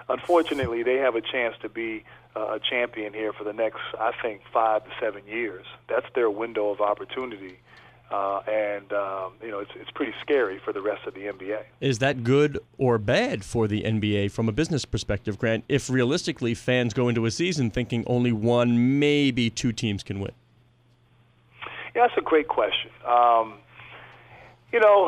unfortunately, 0.10 0.84
they 0.84 0.96
have 0.96 1.16
a 1.16 1.22
chance 1.22 1.56
to 1.62 1.70
be 1.70 2.04
a 2.36 2.60
champion 2.60 3.14
here 3.14 3.32
for 3.34 3.44
the 3.44 3.54
next, 3.54 3.80
I 4.00 4.12
think, 4.22 4.42
five 4.52 4.84
to 4.86 4.90
seven 5.00 5.26
years. 5.28 5.66
That's 5.88 6.08
their 6.16 6.30
window 6.30 6.70
of 6.70 6.82
opportunity. 6.82 7.60
Uh, 8.12 8.42
and 8.48 8.94
um, 8.94 9.34
you 9.42 9.50
know 9.50 9.58
it's 9.58 9.72
it's 9.76 9.90
pretty 9.90 10.14
scary 10.22 10.60
for 10.64 10.72
the 10.72 10.82
rest 10.82 11.08
of 11.08 11.16
the 11.16 11.22
NBA. 11.22 11.64
Is 11.82 11.98
that 11.98 12.24
good 12.24 12.60
or 12.78 13.00
bad 13.00 13.44
for 13.44 13.68
the 13.68 13.82
NBA 13.82 14.30
from 14.30 14.48
a 14.48 14.52
business 14.52 14.86
perspective, 14.86 15.40
Grant? 15.40 15.64
If 15.68 15.90
realistically 15.90 16.54
fans 16.54 16.94
go 16.94 17.08
into 17.08 17.26
a 17.26 17.32
season 17.32 17.72
thinking 17.72 18.04
only 18.06 18.32
one, 18.32 19.00
maybe 19.00 19.50
two 19.50 19.72
teams 19.72 20.04
can 20.04 20.20
win. 20.20 20.34
Yeah, 21.96 22.08
that's 22.08 22.18
a 22.18 22.22
great 22.22 22.48
question. 22.48 22.92
Um, 23.06 23.56
you 24.72 24.80
know, 24.80 25.06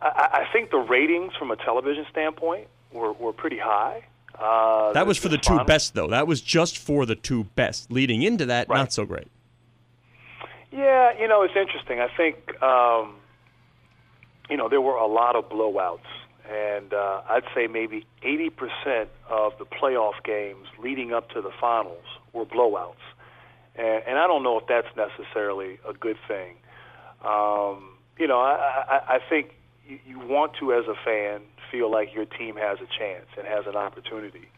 I, 0.00 0.44
I 0.44 0.46
think 0.52 0.70
the 0.70 0.78
ratings 0.78 1.32
from 1.38 1.50
a 1.50 1.56
television 1.56 2.06
standpoint 2.10 2.68
were, 2.92 3.12
were 3.12 3.32
pretty 3.32 3.58
high. 3.58 4.04
Uh, 4.38 4.92
that 4.92 5.06
was 5.06 5.18
for 5.18 5.28
the 5.28 5.38
two 5.38 5.62
best, 5.64 5.94
though. 5.94 6.08
That 6.08 6.26
was 6.26 6.40
just 6.40 6.78
for 6.78 7.04
the 7.04 7.16
two 7.16 7.44
best. 7.44 7.90
Leading 7.90 8.22
into 8.22 8.46
that, 8.46 8.68
right. 8.68 8.78
not 8.78 8.92
so 8.92 9.04
great. 9.04 9.28
Yeah, 10.70 11.18
you 11.18 11.26
know, 11.26 11.42
it's 11.42 11.56
interesting. 11.56 12.00
I 12.00 12.08
think, 12.16 12.62
um, 12.62 13.16
you 14.48 14.56
know, 14.56 14.68
there 14.68 14.80
were 14.80 14.94
a 14.94 15.06
lot 15.06 15.36
of 15.36 15.48
blowouts. 15.48 16.06
And 16.48 16.92
uh, 16.92 17.22
I'd 17.28 17.44
say 17.54 17.66
maybe 17.68 18.06
80% 18.22 19.06
of 19.28 19.52
the 19.58 19.64
playoff 19.64 20.22
games 20.24 20.66
leading 20.82 21.12
up 21.12 21.30
to 21.30 21.40
the 21.40 21.52
finals 21.60 22.04
were 22.32 22.44
blowouts, 22.44 22.94
and 23.80 24.02
and 24.06 24.18
I 24.18 24.26
don't 24.26 24.42
know 24.42 24.58
if 24.58 24.66
that's 24.66 24.88
necessarily 24.96 25.78
a 25.88 25.92
good 25.92 26.18
thing. 26.28 26.56
Um, 27.24 27.96
you 28.18 28.26
know, 28.26 28.40
I, 28.40 28.84
I, 28.88 29.14
I 29.16 29.18
think 29.28 29.54
you, 29.86 29.98
you 30.06 30.18
want 30.18 30.54
to, 30.60 30.72
as 30.72 30.86
a 30.86 30.94
fan, 31.04 31.40
feel 31.70 31.90
like 31.90 32.14
your 32.14 32.26
team 32.26 32.56
has 32.56 32.78
a 32.78 32.86
chance 32.98 33.26
and 33.36 33.46
has 33.46 33.66
an 33.66 33.76
opportunity. 33.76 34.48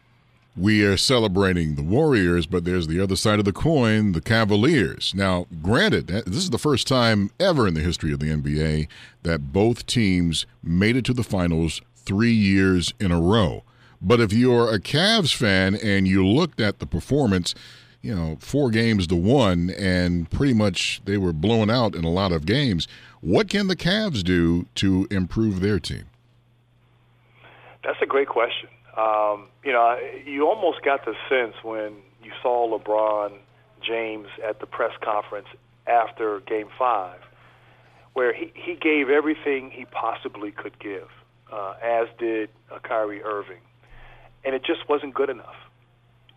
We 0.55 0.85
are 0.85 0.97
celebrating 0.97 1.75
the 1.75 1.81
Warriors, 1.81 2.45
but 2.45 2.63
there's 2.63 2.85
the 2.85 2.99
other 2.99 3.15
side 3.15 3.39
of 3.39 3.45
the 3.45 3.51
coin, 3.53 4.11
the 4.11 4.21
Cavaliers. 4.21 5.13
Now, 5.15 5.47
granted, 5.63 6.07
this 6.07 6.37
is 6.37 6.51
the 6.51 6.59
first 6.59 6.87
time 6.87 7.31
ever 7.39 7.67
in 7.67 7.73
the 7.73 7.81
history 7.81 8.13
of 8.13 8.19
the 8.19 8.27
NBA 8.27 8.87
that 9.23 9.51
both 9.51 9.87
teams 9.87 10.45
made 10.61 10.95
it 10.95 11.05
to 11.05 11.13
the 11.13 11.23
finals 11.23 11.81
three 11.95 12.33
years 12.33 12.93
in 12.99 13.11
a 13.11 13.19
row. 13.19 13.63
But 13.99 14.19
if 14.19 14.31
you're 14.31 14.71
a 14.71 14.79
Cavs 14.79 15.33
fan 15.33 15.75
and 15.75 16.07
you 16.07 16.27
looked 16.27 16.61
at 16.61 16.77
the 16.77 16.85
performance, 16.85 17.55
you 18.03 18.13
know, 18.13 18.37
four 18.41 18.69
games 18.69 19.07
to 19.07 19.15
one, 19.15 19.71
and 19.71 20.29
pretty 20.29 20.53
much 20.53 21.01
they 21.05 21.17
were 21.17 21.33
blown 21.33 21.69
out 21.69 21.95
in 21.95 22.03
a 22.03 22.09
lot 22.09 22.33
of 22.33 22.45
games, 22.45 22.87
what 23.21 23.49
can 23.49 23.67
the 23.67 23.75
Cavs 23.77 24.23
do 24.23 24.67
to 24.75 25.07
improve 25.09 25.61
their 25.61 25.79
team? 25.79 26.03
That's 27.83 27.97
a 28.01 28.05
great 28.05 28.27
question. 28.27 28.69
Um, 28.97 29.47
you 29.63 29.71
know, 29.71 29.97
you 30.25 30.47
almost 30.47 30.83
got 30.83 31.05
the 31.05 31.15
sense 31.29 31.55
when 31.63 31.93
you 32.21 32.31
saw 32.41 32.77
LeBron 32.77 33.31
James 33.81 34.27
at 34.47 34.59
the 34.59 34.65
press 34.65 34.91
conference 35.01 35.47
after 35.87 36.41
Game 36.41 36.67
Five, 36.77 37.19
where 38.13 38.33
he, 38.33 38.51
he 38.53 38.75
gave 38.75 39.09
everything 39.09 39.71
he 39.71 39.85
possibly 39.85 40.51
could 40.51 40.77
give, 40.77 41.07
uh, 41.51 41.75
as 41.81 42.07
did 42.19 42.49
uh, 42.69 42.79
Kyrie 42.79 43.23
Irving, 43.23 43.61
and 44.43 44.53
it 44.53 44.63
just 44.65 44.87
wasn't 44.89 45.13
good 45.13 45.29
enough. 45.29 45.55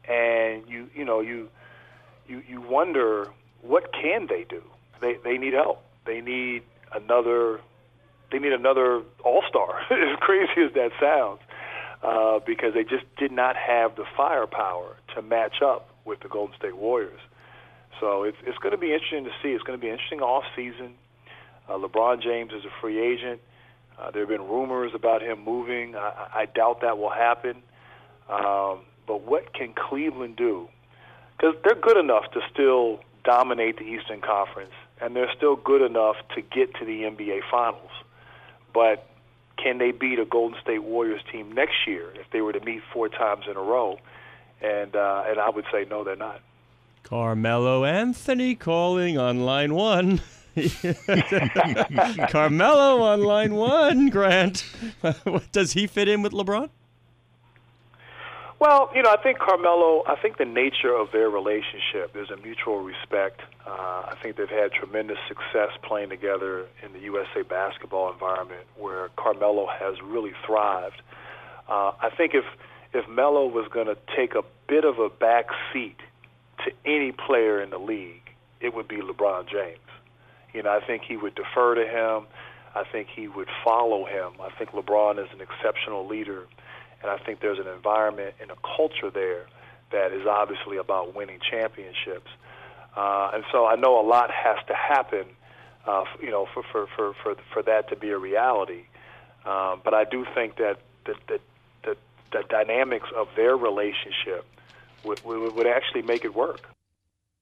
And 0.08 0.68
you 0.68 0.88
you 0.94 1.04
know 1.04 1.20
you 1.20 1.48
you 2.28 2.42
you 2.48 2.60
wonder 2.60 3.28
what 3.62 3.92
can 3.92 4.26
they 4.28 4.44
do? 4.48 4.62
They 5.00 5.16
they 5.24 5.38
need 5.38 5.52
help. 5.52 5.82
They 6.04 6.20
need 6.20 6.62
another 6.94 7.60
they 8.30 8.38
need 8.38 8.52
another 8.52 9.02
all 9.24 9.42
star. 9.48 9.80
as 9.90 10.18
crazy 10.20 10.62
as 10.64 10.72
that 10.74 10.90
sounds, 11.00 11.40
uh, 12.02 12.40
because 12.46 12.74
they 12.74 12.84
just 12.84 13.04
did 13.16 13.32
not 13.32 13.56
have 13.56 13.96
the 13.96 14.04
firepower 14.16 14.96
to 15.14 15.22
match 15.22 15.62
up 15.62 15.90
with 16.04 16.20
the 16.20 16.28
Golden 16.28 16.56
State 16.56 16.76
Warriors. 16.76 17.20
So 18.00 18.24
it's 18.24 18.38
it's 18.44 18.58
going 18.58 18.72
to 18.72 18.78
be 18.78 18.92
interesting 18.92 19.24
to 19.24 19.30
see. 19.42 19.50
It's 19.50 19.64
going 19.64 19.78
to 19.78 19.80
be 19.80 19.88
an 19.88 19.94
interesting 19.94 20.20
off 20.20 20.44
season. 20.54 20.94
Uh, 21.68 21.78
LeBron 21.78 22.22
James 22.22 22.52
is 22.52 22.64
a 22.64 22.80
free 22.80 23.00
agent. 23.00 23.40
Uh, 23.98 24.10
there 24.10 24.22
have 24.22 24.28
been 24.28 24.46
rumors 24.46 24.92
about 24.94 25.22
him 25.22 25.42
moving. 25.42 25.96
I, 25.96 26.28
I 26.34 26.46
doubt 26.46 26.82
that 26.82 26.98
will 26.98 27.10
happen. 27.10 27.62
Um, 28.28 28.80
but 29.06 29.22
what 29.22 29.52
can 29.54 29.72
Cleveland 29.74 30.36
do? 30.36 30.68
Because 31.36 31.54
they're 31.64 31.74
good 31.74 31.96
enough 31.96 32.30
to 32.32 32.40
still 32.52 33.00
dominate 33.24 33.78
the 33.78 33.84
Eastern 33.84 34.20
Conference, 34.20 34.72
and 35.00 35.14
they're 35.14 35.32
still 35.36 35.56
good 35.56 35.82
enough 35.82 36.16
to 36.34 36.40
get 36.40 36.74
to 36.76 36.84
the 36.84 37.02
NBA 37.02 37.40
Finals. 37.50 37.90
But 38.72 39.06
can 39.56 39.78
they 39.78 39.90
beat 39.90 40.18
a 40.18 40.24
Golden 40.24 40.58
State 40.60 40.82
Warriors 40.82 41.22
team 41.30 41.52
next 41.52 41.86
year 41.86 42.10
if 42.14 42.30
they 42.30 42.40
were 42.40 42.52
to 42.52 42.60
meet 42.60 42.82
four 42.92 43.08
times 43.08 43.44
in 43.50 43.56
a 43.56 43.62
row? 43.62 43.98
And 44.62 44.96
uh, 44.96 45.24
and 45.26 45.38
I 45.38 45.50
would 45.50 45.66
say 45.70 45.86
no, 45.90 46.04
they're 46.04 46.16
not. 46.16 46.40
Carmelo 47.02 47.84
Anthony 47.84 48.54
calling 48.54 49.18
on 49.18 49.40
line 49.44 49.74
one. 49.74 50.20
Carmelo 52.30 53.02
on 53.02 53.22
line 53.22 53.54
one, 53.54 54.08
Grant. 54.08 54.64
Does 55.52 55.72
he 55.74 55.86
fit 55.86 56.08
in 56.08 56.22
with 56.22 56.32
LeBron? 56.32 56.70
Well, 58.58 58.90
you 58.94 59.02
know, 59.02 59.10
I 59.10 59.22
think 59.22 59.38
Carmelo, 59.38 60.02
I 60.06 60.16
think 60.16 60.38
the 60.38 60.46
nature 60.46 60.94
of 60.94 61.12
their 61.12 61.28
relationship, 61.28 62.14
there's 62.14 62.30
a 62.30 62.38
mutual 62.38 62.80
respect. 62.80 63.42
Uh, 63.66 63.70
I 63.70 64.14
think 64.22 64.36
they've 64.36 64.48
had 64.48 64.72
tremendous 64.72 65.18
success 65.28 65.76
playing 65.82 66.08
together 66.08 66.64
in 66.82 66.94
the 66.94 67.00
USA 67.00 67.42
basketball 67.42 68.10
environment 68.10 68.62
where 68.78 69.10
Carmelo 69.16 69.66
has 69.66 70.00
really 70.02 70.32
thrived. 70.46 71.02
Uh, 71.68 71.92
I 72.00 72.08
think 72.16 72.32
if, 72.34 72.44
if 72.94 73.06
Melo 73.10 73.46
was 73.46 73.68
going 73.70 73.88
to 73.88 73.98
take 74.16 74.34
a 74.34 74.42
bit 74.68 74.86
of 74.86 74.98
a 75.00 75.10
back 75.10 75.48
seat 75.70 75.98
to 76.64 76.72
any 76.86 77.12
player 77.12 77.60
in 77.60 77.68
the 77.68 77.78
league, 77.78 78.30
it 78.62 78.74
would 78.74 78.88
be 78.88 78.96
LeBron 78.96 79.50
James. 79.50 79.78
You 80.54 80.62
know, 80.62 80.70
I 80.70 80.80
think 80.82 81.02
he 81.06 81.18
would 81.18 81.34
defer 81.34 81.74
to 81.74 81.86
him. 81.86 82.26
I 82.74 82.84
think 82.90 83.08
he 83.14 83.28
would 83.28 83.48
follow 83.62 84.06
him. 84.06 84.32
I 84.40 84.48
think 84.56 84.70
LeBron 84.70 85.22
is 85.22 85.28
an 85.34 85.42
exceptional 85.42 86.06
leader 86.06 86.46
and 87.02 87.10
I 87.10 87.18
think 87.18 87.40
there's 87.40 87.58
an 87.58 87.68
environment 87.68 88.34
and 88.40 88.50
a 88.50 88.56
culture 88.76 89.10
there 89.10 89.46
that 89.92 90.12
is 90.12 90.26
obviously 90.26 90.76
about 90.78 91.14
winning 91.14 91.38
championships. 91.50 92.30
Uh, 92.96 93.30
and 93.34 93.44
so 93.52 93.66
I 93.66 93.76
know 93.76 94.00
a 94.00 94.06
lot 94.06 94.30
has 94.30 94.58
to 94.68 94.74
happen, 94.74 95.26
uh, 95.86 96.04
you 96.20 96.30
know, 96.30 96.46
for, 96.52 96.62
for, 96.72 96.86
for, 96.96 97.14
for, 97.22 97.36
for 97.52 97.62
that 97.62 97.88
to 97.90 97.96
be 97.96 98.10
a 98.10 98.18
reality. 98.18 98.84
Um, 99.44 99.80
but 99.84 99.94
I 99.94 100.04
do 100.04 100.26
think 100.34 100.56
that 100.56 100.80
the, 101.04 101.14
the, 101.28 101.40
the, 101.84 101.96
the 102.32 102.42
dynamics 102.48 103.08
of 103.14 103.28
their 103.36 103.56
relationship 103.56 104.44
would, 105.04 105.24
would, 105.24 105.54
would 105.54 105.66
actually 105.66 106.02
make 106.02 106.24
it 106.24 106.34
work. 106.34 106.62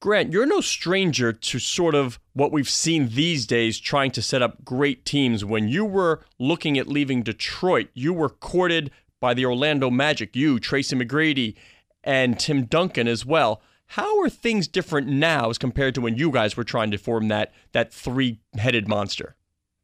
Grant, 0.01 0.31
you're 0.31 0.45
no 0.45 0.61
stranger 0.61 1.33
to 1.33 1.57
sort 1.57 1.95
of 1.95 2.19
what 2.33 2.51
we've 2.51 2.69
seen 2.69 3.09
these 3.13 3.47
days 3.47 3.79
trying 3.79 4.11
to 4.11 4.21
set 4.21 4.43
up 4.43 4.63
great 4.63 5.03
teams. 5.03 5.43
When 5.43 5.67
you 5.67 5.83
were 5.83 6.21
looking 6.37 6.77
at 6.77 6.87
leaving 6.87 7.23
Detroit, 7.23 7.87
you 7.95 8.13
were 8.13 8.29
courted 8.29 8.91
by 9.19 9.33
the 9.33 9.45
Orlando 9.45 9.89
Magic, 9.89 10.35
you, 10.35 10.59
Tracy 10.59 10.95
McGrady, 10.95 11.55
and 12.03 12.39
Tim 12.39 12.65
Duncan 12.65 13.07
as 13.07 13.25
well. 13.25 13.61
How 13.87 14.19
are 14.21 14.29
things 14.29 14.67
different 14.67 15.07
now 15.07 15.49
as 15.49 15.57
compared 15.57 15.95
to 15.95 16.01
when 16.01 16.17
you 16.17 16.31
guys 16.31 16.57
were 16.57 16.63
trying 16.63 16.91
to 16.91 16.97
form 16.97 17.27
that 17.27 17.53
that 17.71 17.93
three-headed 17.93 18.87
monster? 18.87 19.35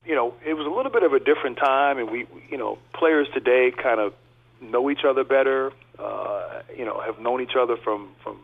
You 0.05 0.15
know, 0.15 0.33
it 0.45 0.55
was 0.55 0.65
a 0.65 0.69
little 0.69 0.91
bit 0.91 1.03
of 1.03 1.13
a 1.13 1.19
different 1.19 1.57
time, 1.57 1.99
and 1.99 2.09
we, 2.09 2.27
you 2.49 2.57
know, 2.57 2.79
players 2.93 3.27
today 3.33 3.71
kind 3.71 3.99
of 3.99 4.13
know 4.59 4.89
each 4.89 5.05
other 5.07 5.23
better. 5.23 5.71
Uh, 5.99 6.61
you 6.75 6.85
know, 6.85 6.99
have 7.01 7.19
known 7.19 7.41
each 7.41 7.55
other 7.59 7.77
from 7.77 8.09
from 8.23 8.39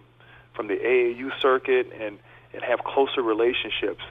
from 0.56 0.68
the 0.68 0.76
AAU 0.76 1.30
circuit 1.42 1.92
and 2.00 2.20
and 2.54 2.64
have 2.64 2.80
closer 2.84 3.22
relationships. 3.22 4.04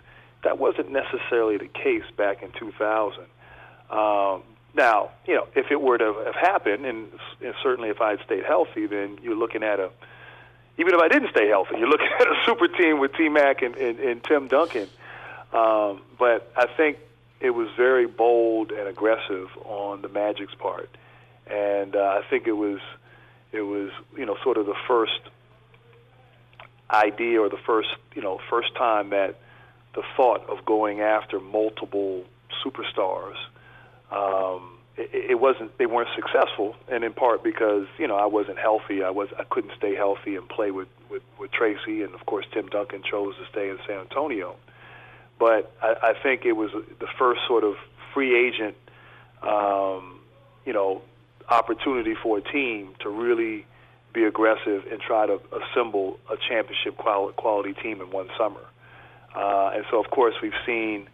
That 0.43 0.59
wasn't 0.59 0.91
necessarily 0.91 1.57
the 1.57 1.69
case 1.69 2.05
back 2.17 2.43
in 2.43 2.51
2000. 2.59 3.25
Um, 3.91 4.43
now, 4.77 5.11
you 5.27 5.35
know, 5.35 5.47
if 5.55 5.71
it 5.71 5.81
were 5.81 5.99
to 5.99 6.23
have 6.27 6.35
happened, 6.35 6.85
and, 6.85 7.09
and 7.43 7.55
certainly 7.63 7.89
if 7.89 8.01
I 8.01 8.11
had 8.11 8.21
stayed 8.25 8.45
healthy, 8.45 8.87
then 8.87 9.19
you're 9.23 9.37
looking 9.37 9.63
at 9.63 9.81
a, 9.81 9.91
even 10.79 10.95
if 10.95 11.01
I 11.01 11.09
didn't 11.09 11.31
stay 11.31 11.49
healthy, 11.49 11.77
you're 11.79 11.89
looking 11.89 12.09
at 12.21 12.27
a 12.27 12.37
super 12.45 12.69
team 12.69 13.01
with 13.01 13.15
T 13.15 13.29
Mac 13.29 13.63
and, 13.63 13.75
and, 13.77 13.99
and 13.99 14.23
Tim 14.23 14.49
Duncan. 14.49 14.89
Um, 15.53 16.03
but 16.19 16.53
I 16.57 16.67
think 16.77 16.99
it 17.41 17.51
was 17.51 17.69
very 17.77 18.07
bold 18.07 18.73
and 18.73 18.87
aggressive 18.87 19.49
on 19.65 20.03
the 20.03 20.09
Magic's 20.09 20.55
part, 20.55 20.91
and 21.47 21.97
uh, 21.97 22.21
I 22.23 22.23
think 22.29 22.47
it 22.47 22.53
was 22.53 22.81
it 23.53 23.63
was 23.63 23.91
you 24.17 24.27
know 24.27 24.37
sort 24.43 24.59
of 24.59 24.67
the 24.67 24.75
first 24.87 25.21
idea 26.91 27.41
or 27.41 27.49
the 27.49 27.59
first 27.65 27.89
you 28.15 28.23
know 28.23 28.41
first 28.51 28.75
time 28.75 29.11
that 29.11 29.37
the 29.95 30.03
thought 30.17 30.49
of 30.49 30.65
going 30.65 31.01
after 31.01 31.41
multiple 31.41 32.25
superstars 32.65 33.37
um, 34.11 34.79
it, 34.97 35.31
it 35.31 35.41
wasn't 35.41 35.77
they 35.79 35.87
weren't 35.87 36.09
successful, 36.15 36.75
and 36.91 37.05
in 37.05 37.13
part 37.13 37.43
because 37.43 37.87
you 37.99 38.07
know 38.07 38.17
I 38.17 38.27
wasn't 38.27 38.59
healthy. 38.59 39.03
I 39.03 39.11
was 39.11 39.29
I 39.39 39.45
couldn't 39.45 39.73
stay 39.77 39.95
healthy 39.95 40.37
and 40.37 40.49
play 40.49 40.71
with 40.71 40.89
with, 41.11 41.23
with 41.39 41.51
Tracy, 41.53 42.03
and 42.03 42.15
of 42.15 42.27
course 42.27 42.47
Tim 42.53 42.67
Duncan 42.69 43.03
chose 43.03 43.35
to 43.37 43.47
stay 43.51 43.69
in 43.69 43.79
San 43.87 44.01
Antonio. 44.01 44.57
But 45.39 45.73
I, 45.83 45.97
I 46.03 46.15
think 46.23 46.45
it 46.45 46.53
was 46.53 46.71
the 46.73 47.09
first 47.19 47.41
sort 47.47 47.65
of 47.65 47.75
free 48.15 48.49
agent, 48.49 48.77
um, 49.43 50.21
you 50.65 50.73
know, 50.73 51.03
opportunity 51.49 52.15
for 52.15 52.39
a 52.39 52.41
team 52.41 52.95
to 53.01 53.11
really 53.11 53.67
be 54.13 54.25
aggressive 54.25 54.85
and 54.91 54.99
try 55.01 55.27
to 55.27 55.39
assemble 55.53 56.19
a 56.31 56.37
championship 56.49 56.97
quality 56.97 57.75
team 57.75 58.01
in 58.01 58.11
one 58.11 58.29
summer. 58.39 58.63
Uh, 59.35 59.73
and 59.75 59.85
so, 59.91 60.03
of 60.03 60.11
course, 60.11 60.35
we've 60.43 60.57
seen 60.65 61.07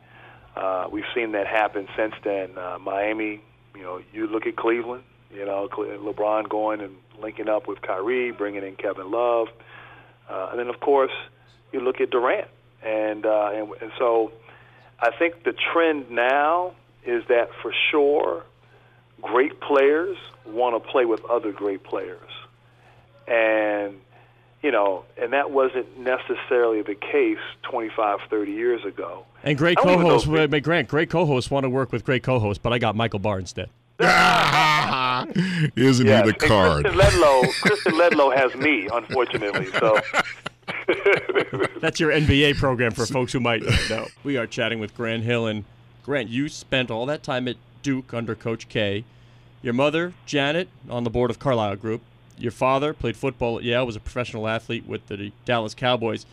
uh, 0.57 0.87
we've 0.91 1.05
seen 1.15 1.33
that 1.33 1.47
happen 1.47 1.89
since 1.97 2.15
then. 2.25 2.57
Uh, 2.57 2.79
Miami, 2.81 3.41
you 3.75 3.83
know, 3.83 4.03
you 4.13 4.27
look 4.27 4.47
at 4.47 4.57
Cleveland, 4.57 5.05
you 5.33 5.45
know, 5.45 5.69
LeBron 5.69 6.49
going 6.49 6.81
and 6.81 6.95
linking 7.21 7.49
up 7.49 7.67
with 7.67 7.81
Kyrie, 7.81 8.33
bringing 8.33 8.63
in 8.63 8.77
Kevin 8.77 9.11
Love, 9.11 9.49
uh, 10.29 10.49
and 10.51 10.59
then 10.59 10.69
of 10.69 10.81
course 10.81 11.13
you 11.73 11.81
look 11.81 12.01
at 12.01 12.11
Durant, 12.11 12.49
and, 12.83 13.25
uh, 13.25 13.51
and 13.55 13.71
and 13.81 13.93
so 13.99 14.33
I 15.01 15.11
think 15.19 15.45
the 15.45 15.55
trend 15.73 16.11
now 16.11 16.75
is 17.05 17.25
that 17.29 17.49
for 17.63 17.73
sure, 17.91 18.45
great 19.21 19.61
players 19.61 20.17
want 20.47 20.83
to 20.83 20.91
play 20.91 21.05
with 21.05 21.25
other 21.25 21.53
great 21.53 21.83
players, 21.83 22.31
and 23.27 24.01
you 24.63 24.71
know, 24.71 25.05
and 25.21 25.33
that 25.33 25.51
wasn't 25.51 25.99
necessarily 25.99 26.83
the 26.83 26.95
case 26.95 27.39
25, 27.63 28.21
30 28.31 28.53
years 28.53 28.85
ago. 28.85 29.25
And 29.43 29.59
great 29.59 29.77
co-hosts, 29.79 30.27
Grant, 30.29 30.89
great 30.89 31.11
co-hosts 31.11 31.51
want 31.51 31.65
to 31.65 31.71
work 31.71 31.91
with 31.93 32.05
great 32.05 32.23
co-hosts, 32.23 32.61
but 32.63 32.73
I 32.73 32.79
got 32.79 32.95
Michael 32.95 33.19
Barr 33.19 33.39
instead. 33.41 33.69
Isn't 33.99 34.07
Yes. 35.77 35.99
he 35.99 36.03
the 36.05 36.29
And 36.29 36.39
card? 36.39 36.85
Kristen 36.85 37.01
Ledlow, 37.01 37.61
Kristen 37.61 37.93
Ledlow 37.95 38.37
has 38.37 38.55
me, 38.55 38.89
unfortunately. 38.93 39.67
So 39.79 39.99
That's 41.81 41.99
your 42.01 42.11
NBA 42.13 42.57
program 42.57 42.93
for 42.93 43.07
folks 43.07 43.33
who 43.33 43.41
might 43.41 43.63
not 43.63 43.91
know. 43.91 44.07
We 44.25 44.37
are 44.37 44.47
chatting 44.47 44.79
with 44.79 44.97
Grant 44.97 45.25
Hill, 45.25 45.47
and 45.47 45.65
Grant, 46.05 46.29
you 46.29 46.49
spent 46.49 46.91
all 46.91 47.07
that 47.07 47.23
time 47.23 47.49
at 47.49 47.57
Duke 47.83 48.15
under 48.15 48.35
Coach 48.35 48.69
K. 48.69 49.05
Your 49.63 49.75
mother, 49.75 50.13
Janet, 50.27 50.69
on 50.89 51.05
the 51.05 51.11
board 51.11 51.31
of 51.31 51.39
Carlyle 51.39 51.77
Group. 51.77 52.01
Your 52.43 52.51
father 52.51 52.93
played 52.93 53.17
football 53.17 53.59
at 53.59 53.63
Yale, 53.63 53.87
was 53.87 53.95
a 53.95 54.01
professional 54.01 54.49
athlete 54.49 54.85
with 54.85 55.07
the 55.07 55.31
Dallas 55.45 55.75
Cowboys. 55.75 56.27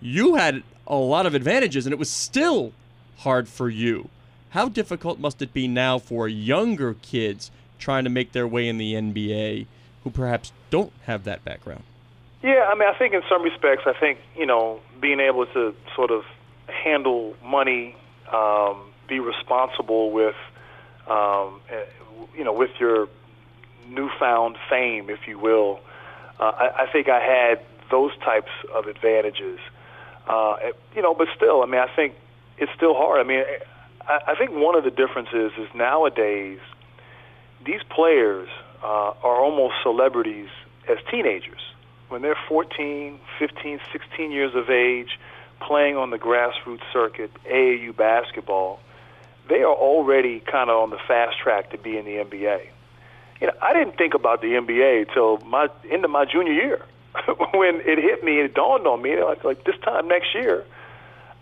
You 0.00 0.36
had 0.36 0.62
a 0.86 0.94
lot 0.94 1.26
of 1.26 1.34
advantages, 1.34 1.86
and 1.86 1.92
it 1.92 1.98
was 1.98 2.08
still 2.08 2.72
hard 3.18 3.48
for 3.48 3.68
you. 3.68 4.08
How 4.50 4.68
difficult 4.68 5.18
must 5.18 5.42
it 5.42 5.52
be 5.52 5.66
now 5.66 5.98
for 5.98 6.28
younger 6.28 6.94
kids 6.94 7.50
trying 7.80 8.04
to 8.04 8.10
make 8.10 8.30
their 8.30 8.46
way 8.46 8.68
in 8.68 8.78
the 8.78 8.94
NBA 8.94 9.66
who 10.04 10.10
perhaps 10.10 10.52
don't 10.70 10.92
have 11.06 11.24
that 11.24 11.44
background? 11.44 11.82
Yeah, 12.44 12.68
I 12.70 12.76
mean, 12.76 12.88
I 12.88 12.96
think 12.96 13.12
in 13.12 13.22
some 13.28 13.42
respects, 13.42 13.82
I 13.86 13.92
think 13.98 14.20
you 14.36 14.46
know, 14.46 14.78
being 15.00 15.18
able 15.18 15.46
to 15.46 15.74
sort 15.96 16.12
of 16.12 16.22
handle 16.68 17.34
money, 17.44 17.96
um, 18.32 18.82
be 19.08 19.18
responsible 19.18 20.12
with, 20.12 20.36
um, 21.08 21.60
eh, 21.68 21.82
you 22.36 22.44
know, 22.44 22.52
with 22.52 22.70
your 22.78 23.08
newfound 23.88 24.56
fame, 24.68 25.10
if 25.10 25.26
you 25.26 25.38
will. 25.38 25.80
Uh, 26.38 26.44
I, 26.44 26.82
I 26.82 26.92
think 26.92 27.08
I 27.08 27.20
had 27.20 27.60
those 27.90 28.12
types 28.18 28.50
of 28.74 28.86
advantages. 28.86 29.58
Uh, 30.26 30.56
you 30.94 31.02
know, 31.02 31.14
but 31.14 31.28
still, 31.36 31.62
I 31.62 31.66
mean, 31.66 31.80
I 31.80 31.88
think 31.94 32.14
it's 32.58 32.72
still 32.74 32.94
hard. 32.94 33.20
I 33.20 33.28
mean, 33.28 33.44
I, 34.02 34.32
I 34.32 34.34
think 34.34 34.50
one 34.52 34.76
of 34.76 34.84
the 34.84 34.90
differences 34.90 35.52
is 35.58 35.68
nowadays 35.74 36.58
these 37.64 37.82
players 37.88 38.48
uh, 38.82 39.12
are 39.22 39.40
almost 39.42 39.74
celebrities 39.82 40.48
as 40.88 40.98
teenagers 41.10 41.60
when 42.08 42.22
they're 42.22 42.38
14, 42.48 43.18
15, 43.38 43.80
16 43.92 44.30
years 44.30 44.54
of 44.54 44.70
age, 44.70 45.18
playing 45.60 45.96
on 45.96 46.10
the 46.10 46.18
grassroots 46.18 46.82
circuit, 46.92 47.30
AAU 47.50 47.96
basketball, 47.96 48.80
they 49.48 49.62
are 49.62 49.74
already 49.74 50.40
kind 50.40 50.70
of 50.70 50.82
on 50.82 50.90
the 50.90 50.98
fast 51.08 51.38
track 51.38 51.70
to 51.70 51.78
be 51.78 51.96
in 51.96 52.04
the 52.04 52.12
NBA. 52.12 52.68
You 53.40 53.48
know, 53.48 53.52
I 53.60 53.72
didn't 53.72 53.96
think 53.98 54.14
about 54.14 54.40
the 54.40 54.48
NBA 54.48 55.08
until 55.08 55.38
my 55.46 55.68
into 55.90 56.08
my 56.08 56.24
junior 56.24 56.52
year, 56.52 56.82
when 57.54 57.80
it 57.84 57.98
hit 57.98 58.24
me. 58.24 58.40
It 58.40 58.54
dawned 58.54 58.86
on 58.86 59.02
me 59.02 59.22
like 59.22 59.44
like 59.44 59.64
this 59.64 59.76
time 59.82 60.08
next 60.08 60.34
year, 60.34 60.64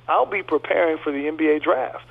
I'll 0.08 0.26
be 0.26 0.42
preparing 0.42 0.98
for 0.98 1.12
the 1.12 1.18
NBA 1.18 1.62
draft. 1.62 2.06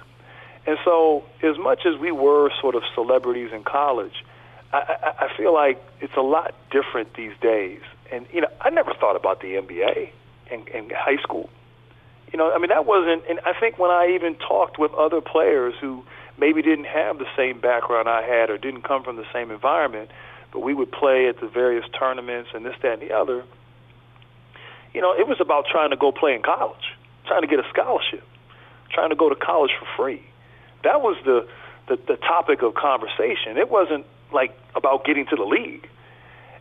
And 0.66 0.78
so, 0.86 1.26
as 1.42 1.58
much 1.58 1.86
as 1.86 2.00
we 2.00 2.12
were 2.12 2.50
sort 2.62 2.76
of 2.76 2.84
celebrities 2.96 3.52
in 3.52 3.64
college, 3.64 4.24
I, 4.72 4.78
I, 4.78 5.26
I 5.26 5.38
feel 5.38 5.54
like 5.54 5.84
it's 6.00 6.16
a 6.16 6.22
lot 6.22 6.56
different 6.72 7.14
these 7.16 7.34
days. 7.42 7.82
And 8.12 8.26
you 8.32 8.42
know, 8.42 8.48
I 8.62 8.70
never 8.70 8.94
thought 8.94 9.18
about 9.18 9.42
the 9.42 9.56
NBA 9.56 10.12
in, 10.52 10.68
in 10.68 10.90
high 10.92 11.22
school. 11.22 11.50
You 12.32 12.40
know, 12.40 12.52
I 12.52 12.58
mean, 12.58 12.70
that 12.70 12.86
wasn't. 12.86 13.24
And 13.30 13.40
I 13.46 13.54
think 13.60 13.78
when 13.78 13.92
I 13.92 14.14
even 14.16 14.36
talked 14.36 14.80
with 14.80 14.94
other 14.94 15.20
players 15.20 15.74
who 15.82 16.04
maybe 16.38 16.62
didn't 16.62 16.86
have 16.86 17.20
the 17.20 17.28
same 17.38 17.60
background 17.60 18.10
I 18.10 18.22
had 18.22 18.50
or 18.50 18.58
didn't 18.58 18.84
come 18.84 19.04
from 19.04 19.16
the 19.16 19.26
same 19.34 19.52
environment, 19.52 20.10
but 20.52 20.60
we 20.60 20.74
would 20.74 20.92
play 20.92 21.28
at 21.28 21.40
the 21.40 21.48
various 21.48 21.86
tournaments 21.98 22.50
and 22.54 22.66
this, 22.66 22.76
that, 22.82 23.00
and 23.00 23.02
the 23.02 23.14
other. 23.14 23.44
You 24.94 25.02
know, 25.02 25.14
it 25.14 25.28
was 25.28 25.38
about 25.40 25.66
trying 25.72 25.90
to 25.90 25.98
go 25.98 26.12
play 26.12 26.36
in 26.36 26.42
college, 26.42 26.94
trying 27.26 27.42
to 27.42 27.48
get 27.48 27.60
a 27.60 27.68
scholarship, 27.70 28.24
trying 28.92 29.10
to 29.10 29.16
go 29.16 29.30
to 29.30 29.36
college 29.36 29.72
for 29.80 29.88
free. 29.98 30.22
That 30.84 31.02
was 31.02 31.18
the 31.26 31.48
the, 31.88 31.98
the 32.08 32.16
topic 32.16 32.62
of 32.62 32.76
conversation. 32.76 33.58
It 33.58 33.70
wasn't 33.70 34.06
like 34.32 34.58
about 34.76 35.06
getting 35.06 35.26
to 35.28 35.36
the 35.36 35.44
league. 35.44 35.90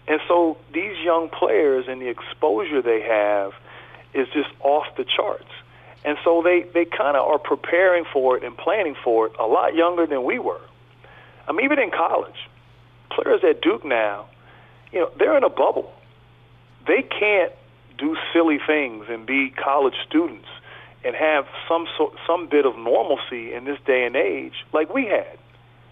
And 0.08 0.20
so 0.26 0.58
these 0.74 0.96
young 1.04 1.28
players 1.28 1.86
and 1.88 2.00
the 2.00 2.08
exposure 2.08 2.82
they 2.82 3.02
have 3.02 3.52
is 4.14 4.26
just 4.34 4.48
off 4.60 4.86
the 4.96 5.04
charts. 5.04 5.50
And 6.04 6.18
so 6.24 6.42
they, 6.42 6.64
they 6.74 6.84
kind 6.84 7.16
of 7.16 7.26
are 7.26 7.38
preparing 7.38 8.04
for 8.12 8.36
it 8.36 8.42
and 8.42 8.56
planning 8.56 8.96
for 9.04 9.26
it 9.26 9.32
a 9.38 9.46
lot 9.46 9.74
younger 9.74 10.06
than 10.06 10.24
we 10.24 10.38
were. 10.38 10.60
I 11.46 11.52
mean, 11.52 11.64
even 11.64 11.78
in 11.78 11.90
college, 11.90 12.48
players 13.10 13.42
at 13.48 13.60
Duke 13.60 13.84
now, 13.84 14.26
you 14.92 15.00
know, 15.00 15.10
they're 15.18 15.36
in 15.36 15.44
a 15.44 15.50
bubble. 15.50 15.92
They 16.86 17.02
can't 17.02 17.52
do 17.98 18.16
silly 18.32 18.58
things 18.66 19.06
and 19.08 19.26
be 19.26 19.50
college 19.50 19.94
students 20.08 20.48
and 21.04 21.14
have 21.14 21.46
some 21.68 21.86
sort, 21.96 22.14
some 22.26 22.48
bit 22.48 22.66
of 22.66 22.76
normalcy 22.76 23.52
in 23.52 23.64
this 23.64 23.78
day 23.86 24.04
and 24.04 24.16
age 24.16 24.54
like 24.72 24.92
we 24.92 25.06
had. 25.06 25.38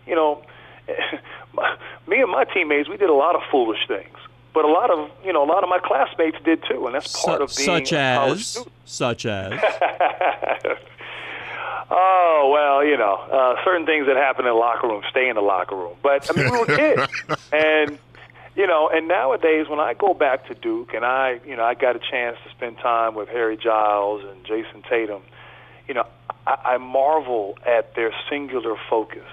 You 0.06 0.14
know, 0.16 0.42
me 2.08 2.20
and 2.20 2.30
my 2.30 2.44
teammates, 2.44 2.88
we 2.88 2.96
did 2.96 3.10
a 3.10 3.14
lot 3.14 3.34
of 3.36 3.42
foolish 3.50 3.86
things, 3.86 4.16
but 4.52 4.64
a 4.64 4.68
lot 4.68 4.90
of 4.90 5.10
you 5.24 5.32
know 5.32 5.44
a 5.44 5.50
lot 5.50 5.62
of 5.62 5.68
my 5.68 5.78
classmates 5.78 6.38
did 6.44 6.62
too, 6.68 6.86
and 6.86 6.94
that's 6.94 7.24
part 7.24 7.38
Su- 7.38 7.44
of 7.44 7.56
being 7.56 7.66
such 7.66 7.92
a 7.92 8.14
college 8.16 8.40
as, 8.40 8.46
student. 8.46 8.72
such 8.84 9.26
as. 9.26 9.52
oh 11.90 12.50
well, 12.52 12.84
you 12.84 12.96
know, 12.96 13.14
uh, 13.14 13.64
certain 13.64 13.86
things 13.86 14.06
that 14.06 14.16
happen 14.16 14.46
in 14.46 14.52
the 14.52 14.58
locker 14.58 14.88
room 14.88 15.02
stay 15.10 15.28
in 15.28 15.36
the 15.36 15.42
locker 15.42 15.76
room. 15.76 15.96
But 16.02 16.30
I 16.30 16.40
mean, 16.40 16.52
we 16.52 16.58
were 16.58 16.66
kids, 16.76 17.08
and 17.52 17.98
you 18.56 18.66
know, 18.66 18.90
and 18.92 19.08
nowadays 19.08 19.68
when 19.68 19.80
I 19.80 19.94
go 19.94 20.12
back 20.14 20.46
to 20.48 20.54
Duke 20.54 20.92
and 20.94 21.04
I, 21.04 21.40
you 21.46 21.56
know, 21.56 21.64
I 21.64 21.74
got 21.74 21.96
a 21.96 22.00
chance 22.00 22.36
to 22.44 22.50
spend 22.50 22.78
time 22.78 23.14
with 23.14 23.28
Harry 23.28 23.56
Giles 23.56 24.22
and 24.24 24.44
Jayson 24.44 24.82
Tatum, 24.88 25.22
you 25.86 25.94
know, 25.94 26.06
I, 26.46 26.74
I 26.74 26.78
marvel 26.78 27.58
at 27.64 27.94
their 27.94 28.12
singular 28.28 28.76
focus. 28.88 29.26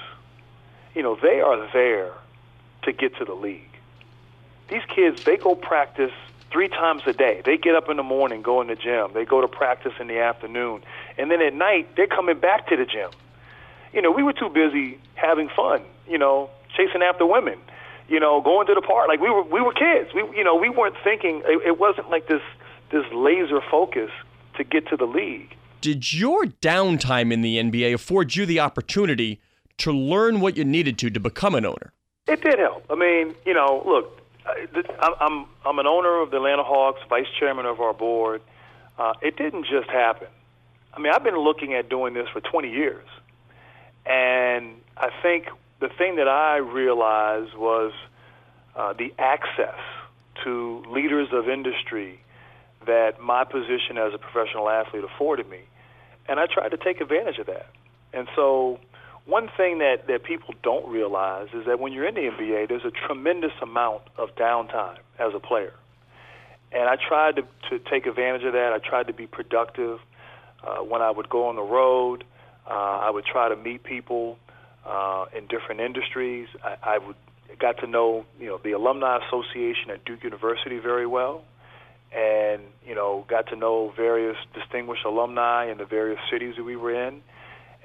You 0.93 1.03
know, 1.03 1.17
they 1.21 1.41
are 1.41 1.69
there 1.73 2.13
to 2.83 2.91
get 2.93 3.15
to 3.17 3.25
the 3.25 3.33
league. 3.33 3.63
These 4.69 4.83
kids, 4.93 5.23
they 5.23 5.37
go 5.37 5.55
practice 5.55 6.11
three 6.51 6.67
times 6.67 7.03
a 7.05 7.13
day. 7.13 7.41
They 7.45 7.57
get 7.57 7.75
up 7.75 7.89
in 7.89 7.97
the 7.97 8.03
morning, 8.03 8.41
go 8.41 8.61
in 8.61 8.67
the 8.67 8.75
gym. 8.75 9.11
They 9.13 9.25
go 9.25 9.41
to 9.41 9.47
practice 9.47 9.93
in 9.99 10.07
the 10.07 10.19
afternoon. 10.19 10.83
And 11.17 11.29
then 11.31 11.41
at 11.41 11.53
night, 11.53 11.95
they're 11.95 12.07
coming 12.07 12.39
back 12.39 12.67
to 12.69 12.77
the 12.77 12.85
gym. 12.85 13.09
You 13.93 14.01
know, 14.01 14.11
we 14.11 14.23
were 14.23 14.33
too 14.33 14.49
busy 14.49 14.99
having 15.15 15.49
fun, 15.49 15.81
you 16.07 16.17
know, 16.17 16.49
chasing 16.75 17.01
after 17.01 17.25
women, 17.25 17.59
you 18.07 18.19
know, 18.19 18.41
going 18.41 18.67
to 18.67 18.73
the 18.73 18.81
park. 18.81 19.07
Like 19.07 19.19
we 19.19 19.29
were, 19.29 19.43
we 19.43 19.61
were 19.61 19.73
kids. 19.73 20.13
We, 20.13 20.21
you 20.37 20.43
know, 20.43 20.55
we 20.55 20.69
weren't 20.69 20.95
thinking. 21.03 21.41
It, 21.45 21.61
it 21.65 21.79
wasn't 21.79 22.09
like 22.09 22.27
this, 22.27 22.41
this 22.91 23.05
laser 23.13 23.61
focus 23.71 24.11
to 24.57 24.63
get 24.63 24.87
to 24.89 24.97
the 24.97 25.05
league. 25.05 25.55
Did 25.81 26.11
your 26.11 26.45
downtime 26.45 27.31
in 27.31 27.41
the 27.41 27.57
NBA 27.57 27.93
afford 27.93 28.35
you 28.35 28.45
the 28.45 28.59
opportunity 28.59 29.39
to 29.77 29.91
learn 29.91 30.41
what 30.41 30.57
you 30.57 30.65
needed 30.65 30.97
to 30.99 31.09
to 31.09 31.19
become 31.19 31.55
an 31.55 31.65
owner? 31.65 31.93
It 32.27 32.41
did 32.41 32.59
help. 32.59 32.83
I 32.89 32.95
mean, 32.95 33.35
you 33.45 33.53
know, 33.53 33.83
look, 33.85 34.19
I'm 35.21 35.45
I'm 35.65 35.79
an 35.79 35.87
owner 35.87 36.21
of 36.21 36.31
the 36.31 36.37
Atlanta 36.37 36.63
Hawks, 36.63 36.99
vice 37.09 37.27
chairman 37.39 37.65
of 37.65 37.79
our 37.79 37.93
board. 37.93 38.41
Uh, 38.97 39.13
it 39.21 39.37
didn't 39.37 39.65
just 39.65 39.89
happen. 39.89 40.27
I 40.93 40.99
mean, 40.99 41.13
I've 41.13 41.23
been 41.23 41.37
looking 41.37 41.73
at 41.73 41.89
doing 41.89 42.13
this 42.13 42.27
for 42.33 42.41
20 42.41 42.71
years, 42.71 43.05
and 44.05 44.75
I 44.97 45.09
think 45.21 45.47
the 45.79 45.89
thing 45.89 46.15
that 46.15 46.27
I 46.27 46.57
realized 46.57 47.55
was 47.55 47.93
uh, 48.75 48.93
the 48.93 49.13
access 49.19 49.79
to 50.43 50.83
leaders 50.89 51.29
of 51.31 51.49
industry 51.49 52.19
that 52.85 53.19
my 53.19 53.43
position 53.43 53.97
as 53.97 54.13
a 54.13 54.17
professional 54.17 54.69
athlete 54.69 55.03
afforded 55.03 55.49
me, 55.49 55.59
and 56.27 56.39
I 56.39 56.45
tried 56.47 56.69
to 56.69 56.77
take 56.77 57.01
advantage 57.01 57.37
of 57.37 57.47
that. 57.47 57.67
And 58.13 58.27
so 58.35 58.79
one 59.27 59.49
thing 59.57 59.79
that, 59.79 60.07
that 60.07 60.23
people 60.23 60.53
don't 60.63 60.87
realize 60.87 61.49
is 61.53 61.65
that 61.65 61.79
when 61.79 61.91
you're 61.91 62.07
in 62.07 62.15
the 62.15 62.21
NBA, 62.21 62.69
there's 62.69 62.85
a 62.85 62.91
tremendous 62.91 63.51
amount 63.61 64.03
of 64.17 64.29
downtime 64.35 64.97
as 65.19 65.33
a 65.35 65.39
player. 65.39 65.73
And 66.71 66.89
I 66.89 66.95
tried 66.95 67.35
to, 67.35 67.41
to 67.69 67.79
take 67.89 68.05
advantage 68.05 68.43
of 68.43 68.53
that. 68.53 68.71
I 68.73 68.79
tried 68.79 69.07
to 69.07 69.13
be 69.13 69.27
productive. 69.27 69.99
Uh, 70.65 70.77
when 70.77 71.01
I 71.01 71.11
would 71.11 71.29
go 71.29 71.47
on 71.47 71.55
the 71.55 71.61
road, 71.61 72.23
uh, 72.65 72.73
I 72.73 73.09
would 73.09 73.25
try 73.25 73.49
to 73.49 73.55
meet 73.55 73.83
people 73.83 74.37
uh, 74.85 75.25
in 75.35 75.47
different 75.47 75.81
industries. 75.81 76.47
I, 76.63 76.77
I 76.83 76.97
would 76.97 77.15
got 77.59 77.79
to 77.79 77.87
know 77.87 78.25
you 78.39 78.47
know 78.47 78.59
the 78.63 78.71
alumni 78.71 79.19
association 79.25 79.89
at 79.91 80.03
Duke 80.05 80.23
University 80.23 80.79
very 80.79 81.07
well, 81.07 81.43
and 82.15 82.61
you 82.85 82.95
know 82.95 83.25
got 83.27 83.47
to 83.47 83.55
know 83.55 83.93
various 83.95 84.37
distinguished 84.53 85.05
alumni 85.05 85.71
in 85.71 85.77
the 85.77 85.85
various 85.85 86.19
cities 86.31 86.55
that 86.57 86.63
we 86.63 86.75
were 86.75 86.93
in. 87.07 87.21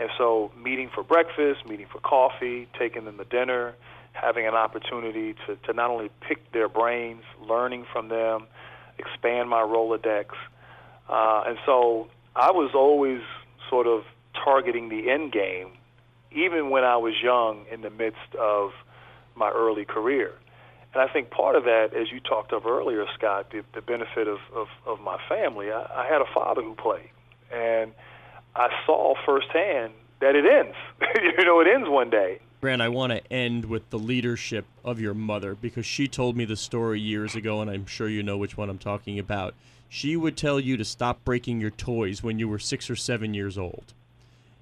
And 0.02 0.10
so, 0.18 0.50
meeting 0.60 0.90
for 0.92 1.04
breakfast, 1.04 1.64
meeting 1.64 1.86
for 1.86 2.00
coffee, 2.00 2.66
taking 2.76 3.04
them 3.04 3.18
to 3.18 3.24
dinner, 3.24 3.76
having 4.14 4.48
an 4.48 4.54
opportunity 4.54 5.36
to, 5.46 5.54
to 5.54 5.72
not 5.72 5.90
only 5.90 6.10
pick 6.26 6.50
their 6.50 6.68
brains, 6.68 7.22
learning 7.40 7.86
from 7.92 8.08
them, 8.08 8.48
expand 8.98 9.48
my 9.48 9.60
Rolodex. 9.60 10.30
Uh, 11.08 11.44
and 11.46 11.56
so, 11.64 12.08
I 12.34 12.50
was 12.50 12.72
always 12.74 13.20
sort 13.70 13.86
of 13.86 14.02
targeting 14.44 14.88
the 14.88 15.08
end 15.08 15.30
game, 15.30 15.68
even 16.32 16.70
when 16.70 16.82
I 16.82 16.96
was 16.96 17.14
young 17.22 17.64
in 17.70 17.82
the 17.82 17.90
midst 17.90 18.34
of 18.36 18.72
my 19.36 19.50
early 19.50 19.84
career. 19.84 20.32
And 20.94 21.00
I 21.00 21.12
think 21.12 21.30
part 21.30 21.54
of 21.54 21.62
that, 21.62 21.90
as 21.94 22.10
you 22.10 22.18
talked 22.18 22.52
of 22.52 22.66
earlier, 22.66 23.06
Scott, 23.16 23.52
the, 23.52 23.62
the 23.72 23.82
benefit 23.82 24.26
of, 24.26 24.38
of, 24.52 24.66
of 24.84 25.00
my 25.00 25.18
family, 25.28 25.70
I, 25.70 25.86
I 25.94 26.08
had 26.10 26.20
a 26.20 26.34
father 26.34 26.60
who 26.60 26.74
played. 26.74 27.10
And 27.52 27.92
I 28.54 28.68
saw 28.86 29.14
firsthand 29.24 29.92
that 30.20 30.36
it 30.36 30.44
ends. 30.46 30.76
you 31.38 31.44
know, 31.44 31.60
it 31.60 31.66
ends 31.66 31.88
one 31.88 32.10
day. 32.10 32.38
Grant, 32.60 32.80
I 32.80 32.88
want 32.88 33.12
to 33.12 33.32
end 33.32 33.64
with 33.64 33.90
the 33.90 33.98
leadership 33.98 34.66
of 34.84 35.00
your 35.00 35.14
mother 35.14 35.54
because 35.54 35.84
she 35.84 36.06
told 36.06 36.36
me 36.36 36.44
the 36.44 36.56
story 36.56 37.00
years 37.00 37.34
ago, 37.34 37.60
and 37.60 37.68
I'm 37.68 37.86
sure 37.86 38.08
you 38.08 38.22
know 38.22 38.36
which 38.36 38.56
one 38.56 38.70
I'm 38.70 38.78
talking 38.78 39.18
about. 39.18 39.54
She 39.88 40.16
would 40.16 40.36
tell 40.36 40.60
you 40.60 40.76
to 40.76 40.84
stop 40.84 41.24
breaking 41.24 41.60
your 41.60 41.70
toys 41.70 42.22
when 42.22 42.38
you 42.38 42.48
were 42.48 42.60
six 42.60 42.88
or 42.88 42.96
seven 42.96 43.34
years 43.34 43.58
old. 43.58 43.92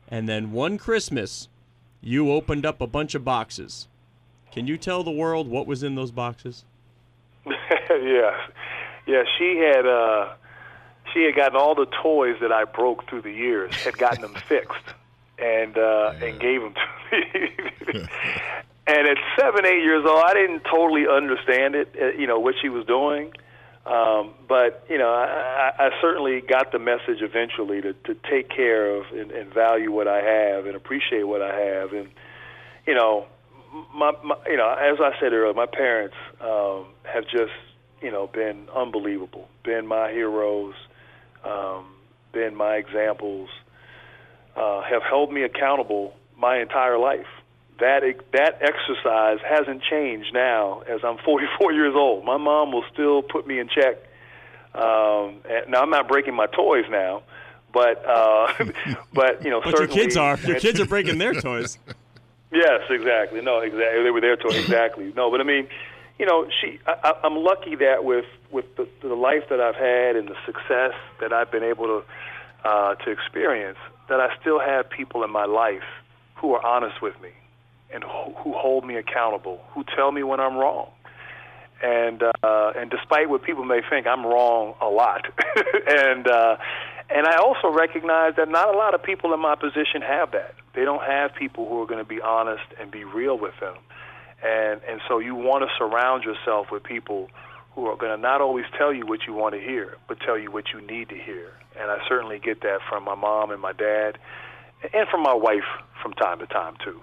And 0.09 0.29
then 0.29 0.50
one 0.50 0.79
Christmas, 0.79 1.48
you 2.00 2.33
opened 2.33 2.64
up 2.64 2.81
a 2.81 2.87
bunch 2.87 3.14
of 3.14 3.24
boxes. 3.24 3.87
Can 4.50 4.66
you 4.66 4.76
tell 4.76 5.05
the 5.05 5.11
world 5.11 5.46
what 5.46 5.66
was 5.66 5.83
in 5.83 5.94
those 5.94 6.11
boxes? 6.11 6.64
yeah, 7.46 8.46
yeah. 9.07 9.22
She 9.38 9.59
had 9.59 9.87
uh, 9.87 10.35
she 11.12 11.23
had 11.25 11.35
gotten 11.35 11.57
all 11.57 11.75
the 11.75 11.87
toys 12.03 12.37
that 12.40 12.53
I 12.53 12.64
broke 12.64 13.09
through 13.09 13.23
the 13.23 13.33
years, 13.33 13.75
had 13.75 13.99
gotten 13.99 14.23
them 14.23 14.35
fixed, 14.49 14.85
and 15.38 15.77
uh, 15.77 16.12
yeah. 16.20 16.27
and 16.27 16.40
gave 16.40 16.61
them 16.61 16.75
to 16.75 17.16
me. 17.16 17.53
and 18.87 19.09
at 19.09 19.16
seven, 19.38 19.66
eight 19.66 19.83
years 19.83 20.05
old, 20.07 20.23
I 20.25 20.35
didn't 20.35 20.64
totally 20.64 21.07
understand 21.07 21.75
it. 21.75 21.94
Uh, 22.01 22.09
you 22.18 22.27
know 22.27 22.38
what 22.38 22.55
she 22.61 22.68
was 22.68 22.87
doing. 22.87 23.33
Um, 23.87 24.35
but 24.46 24.85
you 24.90 24.99
know, 24.99 25.09
I, 25.09 25.73
I 25.79 25.90
certainly 26.01 26.42
got 26.42 26.70
the 26.70 26.79
message 26.79 27.23
eventually 27.23 27.81
to, 27.81 27.94
to 27.94 28.14
take 28.29 28.51
care 28.51 28.94
of 28.94 29.07
and, 29.12 29.31
and 29.31 29.53
value 29.53 29.90
what 29.90 30.07
I 30.07 30.20
have 30.20 30.66
and 30.66 30.77
appreciate 30.77 31.25
what 31.25 31.40
I 31.40 31.59
have. 31.59 31.92
And 31.92 32.11
you 32.87 32.94
know, 32.94 33.27
my, 33.94 34.12
my 34.23 34.37
you 34.46 34.57
know, 34.57 34.68
as 34.68 35.01
I 35.01 35.18
said 35.18 35.33
earlier, 35.33 35.55
my 35.55 35.66
parents 35.66 36.16
um, 36.40 36.87
have 37.05 37.25
just 37.25 37.53
you 38.03 38.11
know 38.11 38.27
been 38.27 38.68
unbelievable, 38.75 39.49
been 39.64 39.87
my 39.87 40.11
heroes, 40.11 40.75
um, 41.44 41.87
been 42.33 42.55
my 42.55 42.76
examples, 42.76 43.48
uh, 44.57 44.83
have 44.83 45.03
held 45.03 45.33
me 45.33 45.42
accountable 45.42 46.14
my 46.37 46.59
entire 46.59 46.98
life 46.98 47.26
that 47.81 48.03
that 48.33 48.61
exercise 48.62 49.38
hasn't 49.46 49.83
changed 49.83 50.33
now 50.33 50.81
as 50.81 51.00
I'm 51.03 51.18
44 51.24 51.72
years 51.72 51.94
old. 51.96 52.24
My 52.24 52.37
mom 52.37 52.72
will 52.72 52.85
still 52.92 53.22
put 53.22 53.46
me 53.46 53.59
in 53.59 53.68
check. 53.68 53.96
Um, 54.72 55.40
now 55.68 55.83
I'm 55.83 55.90
not 55.90 56.07
breaking 56.07 56.35
my 56.35 56.46
toys 56.46 56.85
now, 56.88 57.22
but 57.72 58.05
uh, 58.07 58.53
but 59.12 59.42
you 59.44 59.50
know, 59.50 59.61
but 59.64 59.79
your 59.79 59.88
kids 59.88 60.16
are. 60.16 60.38
Your 60.38 60.61
kids 60.61 60.79
are 60.79 60.87
breaking 60.87 61.18
their 61.18 61.35
toys. 61.40 61.76
Yes, 62.53 62.83
exactly. 62.88 63.40
No, 63.40 63.59
exactly. 63.61 64.03
They 64.03 64.11
were 64.11 64.20
their 64.20 64.37
toys. 64.37 64.59
Exactly. 64.59 65.12
No, 65.16 65.31
but 65.31 65.40
I 65.40 65.44
mean, 65.44 65.68
you 66.21 66.27
know, 66.27 66.47
she. 66.61 66.79
I, 66.87 67.15
I'm 67.25 67.37
lucky 67.37 67.77
that 67.77 68.05
with 68.05 68.27
with 68.53 68.67
the, 68.77 68.87
the 69.01 69.15
life 69.15 69.45
that 69.49 69.59
I've 69.59 69.75
had 69.75 70.17
and 70.17 70.29
the 70.29 70.37
success 70.45 70.93
that 71.19 71.33
I've 71.33 71.51
been 71.51 71.65
able 71.65 71.87
to 71.87 72.03
uh, 72.63 72.95
to 72.97 73.11
experience, 73.11 73.79
that 74.11 74.21
I 74.21 74.29
still 74.39 74.61
have 74.61 74.91
people 74.91 75.25
in 75.25 75.31
my 75.31 75.47
life 75.47 75.89
who 76.37 76.53
are 76.53 76.65
honest 76.65 77.01
with 77.01 77.19
me 77.23 77.31
and 77.91 78.05
who 78.05 78.53
hold 78.53 78.87
me 78.87 78.97
accountable, 78.97 79.63
who 79.71 79.83
tell 79.97 80.13
me 80.13 80.23
when 80.23 80.41
I'm 80.41 80.57
wrong. 80.59 80.91
And 81.83 82.23
uh, 82.23 82.73
and 82.77 82.91
despite 82.91 83.31
what 83.31 83.43
people 83.43 83.65
may 83.65 83.81
think, 83.89 84.07
I'm 84.07 84.27
wrong 84.27 84.75
a 84.83 84.89
lot. 84.89 85.25
and 85.87 86.29
uh, 86.29 86.59
and 87.09 87.27
I 87.27 87.37
also 87.37 87.71
recognize 87.71 88.37
that 88.37 88.51
not 88.51 88.69
a 88.69 88.77
lot 88.77 88.95
of 88.95 89.03
people 89.03 89.33
in 89.33 89.41
my 89.41 89.55
position 89.55 90.03
have 90.03 90.33
that. 90.33 90.55
They 90.75 90.85
don't 90.85 91.03
have 91.03 91.35
people 91.35 91.67
who 91.67 91.83
are 91.83 91.87
going 91.87 92.05
to 92.05 92.09
be 92.09 92.21
honest 92.21 92.67
and 92.79 92.91
be 92.91 93.05
real 93.05 93.39
with 93.39 93.55
them. 93.59 93.77
And 94.42 94.81
and 94.88 95.00
so 95.09 95.18
you 95.18 95.35
want 95.35 95.64
to 95.64 95.68
surround 95.76 96.24
yourself 96.24 96.70
with 96.70 96.83
people 96.83 97.29
who 97.74 97.87
are 97.87 97.96
going 97.96 98.14
to 98.14 98.20
not 98.20 98.40
always 98.40 98.64
tell 98.76 98.92
you 98.92 99.07
what 99.07 99.20
you 99.26 99.35
want 99.35 99.55
to 99.55 99.61
hear, 99.61 99.96
but 100.09 100.18
tell 100.20 100.38
you 100.38 100.50
what 100.50 100.64
you 100.72 100.81
need 100.81 101.09
to 101.09 101.16
hear. 101.16 101.53
And 101.79 101.90
I 101.90 101.98
certainly 102.09 102.38
get 102.38 102.62
that 102.62 102.81
from 102.88 103.05
my 103.05 103.14
mom 103.14 103.50
and 103.50 103.61
my 103.61 103.72
dad, 103.72 104.18
and 104.92 105.09
from 105.09 105.22
my 105.22 105.35
wife 105.35 105.64
from 106.03 106.12
time 106.14 106.38
to 106.40 106.46
time 106.46 106.76
too. 106.85 107.00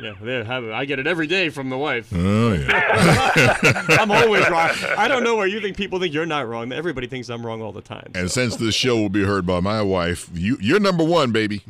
Yeah, 0.00 0.12
there 0.20 0.44
have 0.44 0.62
it. 0.62 0.72
I 0.72 0.84
get 0.84 1.00
it 1.00 1.08
every 1.08 1.26
day 1.26 1.48
from 1.48 1.70
the 1.70 1.76
wife. 1.76 2.12
Oh 2.14 2.52
yeah. 2.52 3.56
I'm 3.98 4.10
always 4.12 4.48
wrong. 4.48 4.70
I 4.96 5.08
don't 5.08 5.24
know 5.24 5.34
where 5.34 5.48
you 5.48 5.60
think 5.60 5.76
people 5.76 5.98
think 5.98 6.14
you're 6.14 6.24
not 6.24 6.46
wrong. 6.46 6.70
Everybody 6.70 7.08
thinks 7.08 7.28
I'm 7.28 7.44
wrong 7.44 7.62
all 7.62 7.72
the 7.72 7.82
time. 7.82 8.12
And 8.14 8.30
since 8.30 8.54
this 8.56 8.76
show 8.76 8.96
will 8.96 9.08
be 9.08 9.24
heard 9.24 9.44
by 9.44 9.58
my 9.58 9.82
wife, 9.82 10.30
you 10.32 10.56
you're 10.60 10.78
number 10.78 11.02
one, 11.02 11.32
baby. 11.32 11.62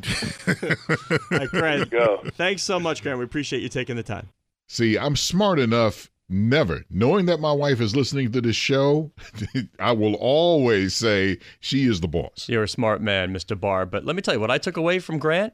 right, 1.31 1.49
Grant. 1.49 1.89
Go. 1.89 2.21
Thanks 2.35 2.61
so 2.61 2.79
much, 2.79 3.01
Grant. 3.01 3.17
We 3.17 3.25
appreciate 3.25 3.63
you 3.63 3.69
taking 3.69 3.95
the 3.95 4.03
time. 4.03 4.27
See, 4.69 4.97
I'm 4.97 5.17
smart 5.17 5.59
enough 5.59 6.09
never 6.31 6.85
knowing 6.91 7.25
that 7.25 7.39
my 7.39 7.51
wife 7.51 7.81
is 7.81 7.95
listening 7.95 8.31
to 8.31 8.39
this 8.39 8.55
show 8.55 9.11
i 9.79 9.91
will 9.91 10.13
always 10.13 10.93
say 10.93 11.35
she 11.59 11.85
is 11.85 12.01
the 12.01 12.07
boss 12.07 12.45
you're 12.47 12.61
a 12.61 12.67
smart 12.69 13.01
man 13.01 13.33
mr 13.33 13.59
barr 13.59 13.83
but 13.83 14.05
let 14.05 14.15
me 14.15 14.21
tell 14.21 14.35
you 14.35 14.39
what 14.39 14.51
i 14.51 14.59
took 14.59 14.77
away 14.77 14.99
from 14.99 15.17
grant 15.17 15.53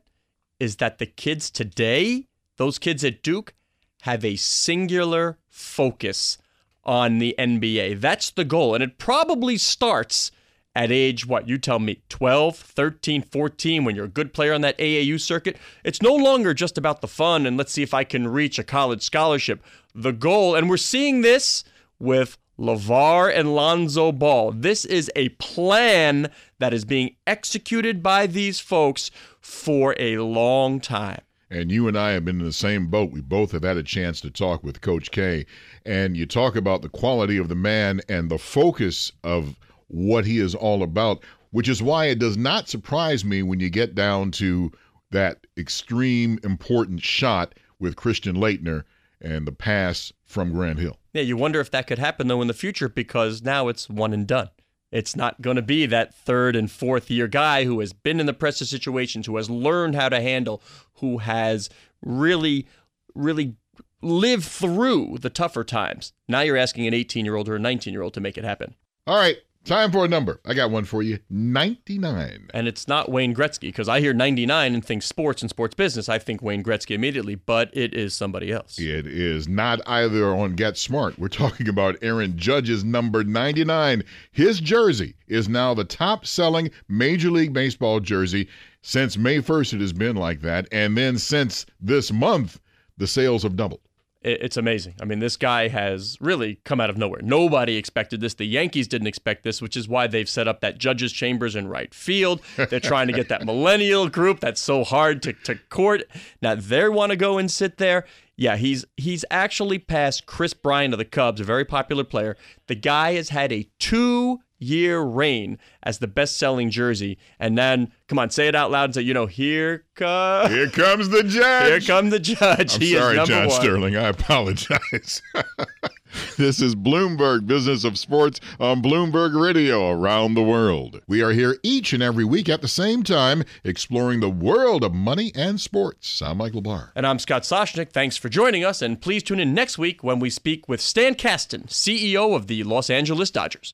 is 0.59 0.75
that 0.75 0.97
the 0.97 1.05
kids 1.05 1.49
today 1.49 2.27
those 2.57 2.79
kids 2.79 3.03
at 3.03 3.21
Duke 3.21 3.53
have 4.01 4.23
a 4.23 4.35
singular 4.35 5.37
focus 5.49 6.37
on 6.83 7.17
the 7.17 7.35
NBA. 7.37 7.99
That's 7.99 8.29
the 8.29 8.45
goal. 8.45 8.75
And 8.75 8.83
it 8.83 8.97
probably 8.97 9.57
starts 9.57 10.31
at 10.75 10.91
age, 10.91 11.25
what, 11.25 11.47
you 11.47 11.57
tell 11.57 11.79
me, 11.79 12.01
12, 12.09 12.57
13, 12.57 13.21
14, 13.21 13.85
when 13.85 13.95
you're 13.95 14.05
a 14.05 14.09
good 14.09 14.33
player 14.33 14.53
on 14.53 14.61
that 14.61 14.77
AAU 14.77 15.19
circuit. 15.19 15.57
It's 15.83 16.01
no 16.01 16.13
longer 16.13 16.53
just 16.53 16.77
about 16.77 17.01
the 17.01 17.07
fun 17.07 17.45
and 17.45 17.57
let's 17.57 17.71
see 17.71 17.83
if 17.83 17.93
I 17.93 18.03
can 18.03 18.27
reach 18.27 18.59
a 18.59 18.63
college 18.63 19.01
scholarship. 19.01 19.63
The 19.93 20.11
goal, 20.11 20.55
and 20.55 20.69
we're 20.69 20.77
seeing 20.77 21.21
this 21.21 21.63
with 21.97 22.37
LaVar 22.59 23.33
and 23.33 23.55
Lonzo 23.55 24.11
Ball. 24.11 24.51
This 24.51 24.83
is 24.83 25.09
a 25.15 25.29
plan 25.29 26.29
that 26.59 26.73
is 26.73 26.83
being 26.83 27.15
executed 27.25 28.03
by 28.03 28.27
these 28.27 28.59
folks 28.59 29.11
for 29.39 29.95
a 29.97 30.17
long 30.17 30.79
time 30.79 31.21
and 31.49 31.71
you 31.71 31.87
and 31.87 31.97
I 31.97 32.11
have 32.11 32.25
been 32.25 32.39
in 32.39 32.45
the 32.45 32.51
same 32.51 32.87
boat. 32.87 33.11
We 33.11 33.21
both 33.21 33.51
have 33.51 33.63
had 33.63 33.77
a 33.77 33.83
chance 33.83 34.19
to 34.21 34.31
talk 34.31 34.63
with 34.63 34.81
Coach 34.81 35.11
K, 35.11 35.45
and 35.85 36.17
you 36.17 36.25
talk 36.25 36.55
about 36.55 36.81
the 36.81 36.89
quality 36.89 37.37
of 37.37 37.49
the 37.49 37.55
man 37.55 38.01
and 38.09 38.29
the 38.29 38.37
focus 38.37 39.11
of 39.23 39.55
what 39.87 40.25
he 40.25 40.39
is 40.39 40.55
all 40.55 40.83
about, 40.83 41.23
which 41.51 41.69
is 41.69 41.81
why 41.81 42.05
it 42.05 42.19
does 42.19 42.37
not 42.37 42.69
surprise 42.69 43.23
me 43.23 43.43
when 43.43 43.59
you 43.59 43.69
get 43.69 43.95
down 43.95 44.31
to 44.31 44.71
that 45.11 45.45
extreme 45.57 46.39
important 46.43 47.01
shot 47.01 47.53
with 47.79 47.95
Christian 47.95 48.35
Laettner 48.35 48.83
and 49.21 49.47
the 49.47 49.51
pass 49.51 50.11
from 50.25 50.51
Grant 50.51 50.79
Hill. 50.79 50.97
Yeah, 51.13 51.21
you 51.21 51.37
wonder 51.37 51.59
if 51.59 51.71
that 51.71 51.87
could 51.87 51.99
happen 51.99 52.27
though 52.27 52.41
in 52.41 52.47
the 52.47 52.53
future 52.53 52.89
because 52.89 53.41
now 53.41 53.67
it's 53.67 53.89
one 53.89 54.13
and 54.13 54.27
done. 54.27 54.49
It's 54.91 55.15
not 55.15 55.41
going 55.41 55.55
to 55.55 55.61
be 55.61 55.85
that 55.87 56.13
third 56.13 56.55
and 56.55 56.71
fourth 56.71 57.09
year 57.09 57.27
guy 57.27 57.65
who 57.65 57.79
has 57.79 57.91
been 57.91 58.19
in 58.19 58.27
the 58.27 58.33
pressure 58.33 58.65
situations, 58.65 59.25
who 59.25 59.35
has 59.35 59.49
learned 59.49 59.95
how 59.95 60.09
to 60.09 60.21
handle, 60.21 60.61
who 60.95 61.17
has 61.17 61.69
really, 62.01 62.67
really 63.13 63.55
lived 64.01 64.45
through 64.45 65.17
the 65.19 65.29
tougher 65.29 65.63
times. 65.63 66.13
Now 66.27 66.41
you're 66.41 66.57
asking 66.57 66.87
an 66.87 66.93
18 66.93 67.25
year 67.25 67.35
old 67.35 67.49
or 67.49 67.55
a 67.55 67.59
19 67.59 67.91
year 67.91 68.03
old 68.03 68.13
to 68.13 68.21
make 68.21 68.37
it 68.37 68.43
happen. 68.43 68.75
All 69.07 69.17
right. 69.17 69.37
Time 69.65 69.91
for 69.91 70.05
a 70.05 70.07
number. 70.07 70.39
I 70.45 70.53
got 70.53 70.69
one 70.69 70.85
for 70.85 71.01
you 71.01 71.17
99. 71.31 72.51
And 72.53 72.67
it's 72.67 72.87
not 72.87 73.09
Wayne 73.11 73.33
Gretzky 73.33 73.61
because 73.61 73.89
I 73.89 73.99
hear 73.99 74.13
99 74.13 74.75
and 74.75 74.85
think 74.85 75.01
sports 75.01 75.41
and 75.41 75.49
sports 75.49 75.73
business. 75.73 76.07
I 76.07 76.19
think 76.19 76.43
Wayne 76.43 76.63
Gretzky 76.63 76.93
immediately, 76.93 77.33
but 77.33 77.75
it 77.75 77.95
is 77.95 78.13
somebody 78.13 78.51
else. 78.51 78.77
It 78.77 79.07
is 79.07 79.47
not 79.47 79.81
either 79.87 80.27
on 80.35 80.53
Get 80.53 80.77
Smart. 80.77 81.17
We're 81.17 81.29
talking 81.29 81.67
about 81.67 81.97
Aaron 82.03 82.37
Judge's 82.37 82.83
number 82.83 83.23
99. 83.23 84.03
His 84.31 84.59
jersey 84.59 85.15
is 85.27 85.49
now 85.49 85.73
the 85.73 85.83
top 85.83 86.27
selling 86.27 86.69
Major 86.87 87.31
League 87.31 87.53
Baseball 87.53 87.99
jersey. 87.99 88.47
Since 88.83 89.17
May 89.17 89.39
1st, 89.39 89.73
it 89.73 89.81
has 89.81 89.93
been 89.93 90.15
like 90.15 90.41
that. 90.41 90.67
And 90.71 90.95
then 90.95 91.17
since 91.17 91.65
this 91.81 92.11
month, 92.11 92.59
the 92.97 93.07
sales 93.07 93.41
have 93.41 93.55
doubled 93.55 93.81
it's 94.25 94.57
amazing. 94.57 94.95
I 94.99 95.05
mean, 95.05 95.19
this 95.19 95.37
guy 95.37 95.67
has 95.67 96.17
really 96.19 96.55
come 96.63 96.81
out 96.81 96.89
of 96.89 96.97
nowhere. 96.97 97.21
Nobody 97.21 97.75
expected 97.77 98.21
this. 98.21 98.33
The 98.33 98.45
Yankees 98.45 98.87
didn't 98.87 99.07
expect 99.07 99.43
this, 99.43 99.61
which 99.61 99.77
is 99.77 99.87
why 99.87 100.07
they've 100.07 100.27
set 100.27 100.47
up 100.47 100.61
that 100.61 100.79
judges' 100.79 101.11
chambers 101.11 101.55
in 101.55 101.67
right 101.67 101.93
field. 101.93 102.41
They're 102.57 102.79
trying 102.79 103.07
to 103.07 103.13
get 103.13 103.29
that 103.29 103.45
millennial 103.45 104.09
group 104.09 104.39
that's 104.39 104.59
so 104.59 104.83
hard 104.83 105.21
to, 105.23 105.33
to 105.33 105.55
court. 105.69 106.03
Now 106.41 106.55
they 106.55 106.89
want 106.89 107.11
to 107.11 107.15
go 107.15 107.37
and 107.37 107.51
sit 107.51 107.77
there. 107.77 108.05
Yeah, 108.35 108.57
he's 108.57 108.83
he's 108.97 109.23
actually 109.31 109.79
passed 109.79 110.25
Kris 110.25 110.53
Bryant 110.53 110.93
of 110.93 110.97
the 110.97 111.05
Cubs, 111.05 111.39
a 111.39 111.43
very 111.45 111.63
popular 111.63 112.03
player. 112.03 112.35
The 112.67 112.75
guy 112.75 113.13
has 113.13 113.29
had 113.29 113.53
a 113.53 113.69
two 113.79 114.39
year 114.59 115.01
reign 115.01 115.57
as 115.83 115.99
the 115.99 116.07
best 116.07 116.37
selling 116.37 116.69
jersey. 116.69 117.17
And 117.39 117.57
then, 117.57 117.91
come 118.07 118.19
on, 118.19 118.29
say 118.29 118.47
it 118.47 118.55
out 118.55 118.71
loud 118.71 118.85
and 118.85 118.95
say, 118.95 119.01
you 119.01 119.13
know, 119.13 119.25
here 119.25 119.85
comes. 119.95 120.51
Here 120.51 120.69
comes 120.69 121.09
the 121.09 121.23
judge. 121.23 121.85
Here 121.85 121.95
comes 121.95 122.11
the 122.11 122.19
judge. 122.19 122.75
I'm 122.75 122.81
he 122.81 122.93
sorry, 122.95 123.25
John 123.25 123.47
one. 123.47 123.61
Sterling. 123.61 123.95
I 123.95 124.07
apologize. 124.07 125.21
this 126.37 126.61
is 126.61 126.75
Bloomberg 126.75 127.45
Business 127.45 127.83
of 127.83 127.97
Sports 127.97 128.39
on 128.59 128.81
Bloomberg 128.81 129.39
Radio 129.39 129.89
around 129.89 130.33
the 130.33 130.43
world. 130.43 131.01
We 131.07 131.21
are 131.21 131.31
here 131.31 131.57
each 131.63 131.93
and 131.93 132.01
every 132.01 132.25
week 132.25 132.49
at 132.49 132.61
the 132.61 132.67
same 132.67 133.03
time 133.03 133.43
exploring 133.63 134.19
the 134.19 134.29
world 134.29 134.83
of 134.83 134.93
money 134.93 135.31
and 135.35 135.59
sports. 135.59 136.21
I'm 136.21 136.37
Michael 136.37 136.61
Barr. 136.61 136.91
And 136.95 137.05
I'm 137.05 137.19
Scott 137.19 137.43
Soshnick. 137.43 137.91
Thanks 137.91 138.17
for 138.17 138.29
joining 138.29 138.63
us. 138.63 138.81
And 138.81 139.01
please 139.01 139.23
tune 139.23 139.39
in 139.39 139.53
next 139.53 139.77
week 139.77 140.03
when 140.03 140.19
we 140.19 140.29
speak 140.29 140.67
with 140.67 140.81
Stan 140.81 141.15
Kasten, 141.15 141.63
CEO 141.63 142.35
of 142.35 142.47
the 142.47 142.63
Los 142.63 142.89
Angeles 142.89 143.31
Dodgers. 143.31 143.73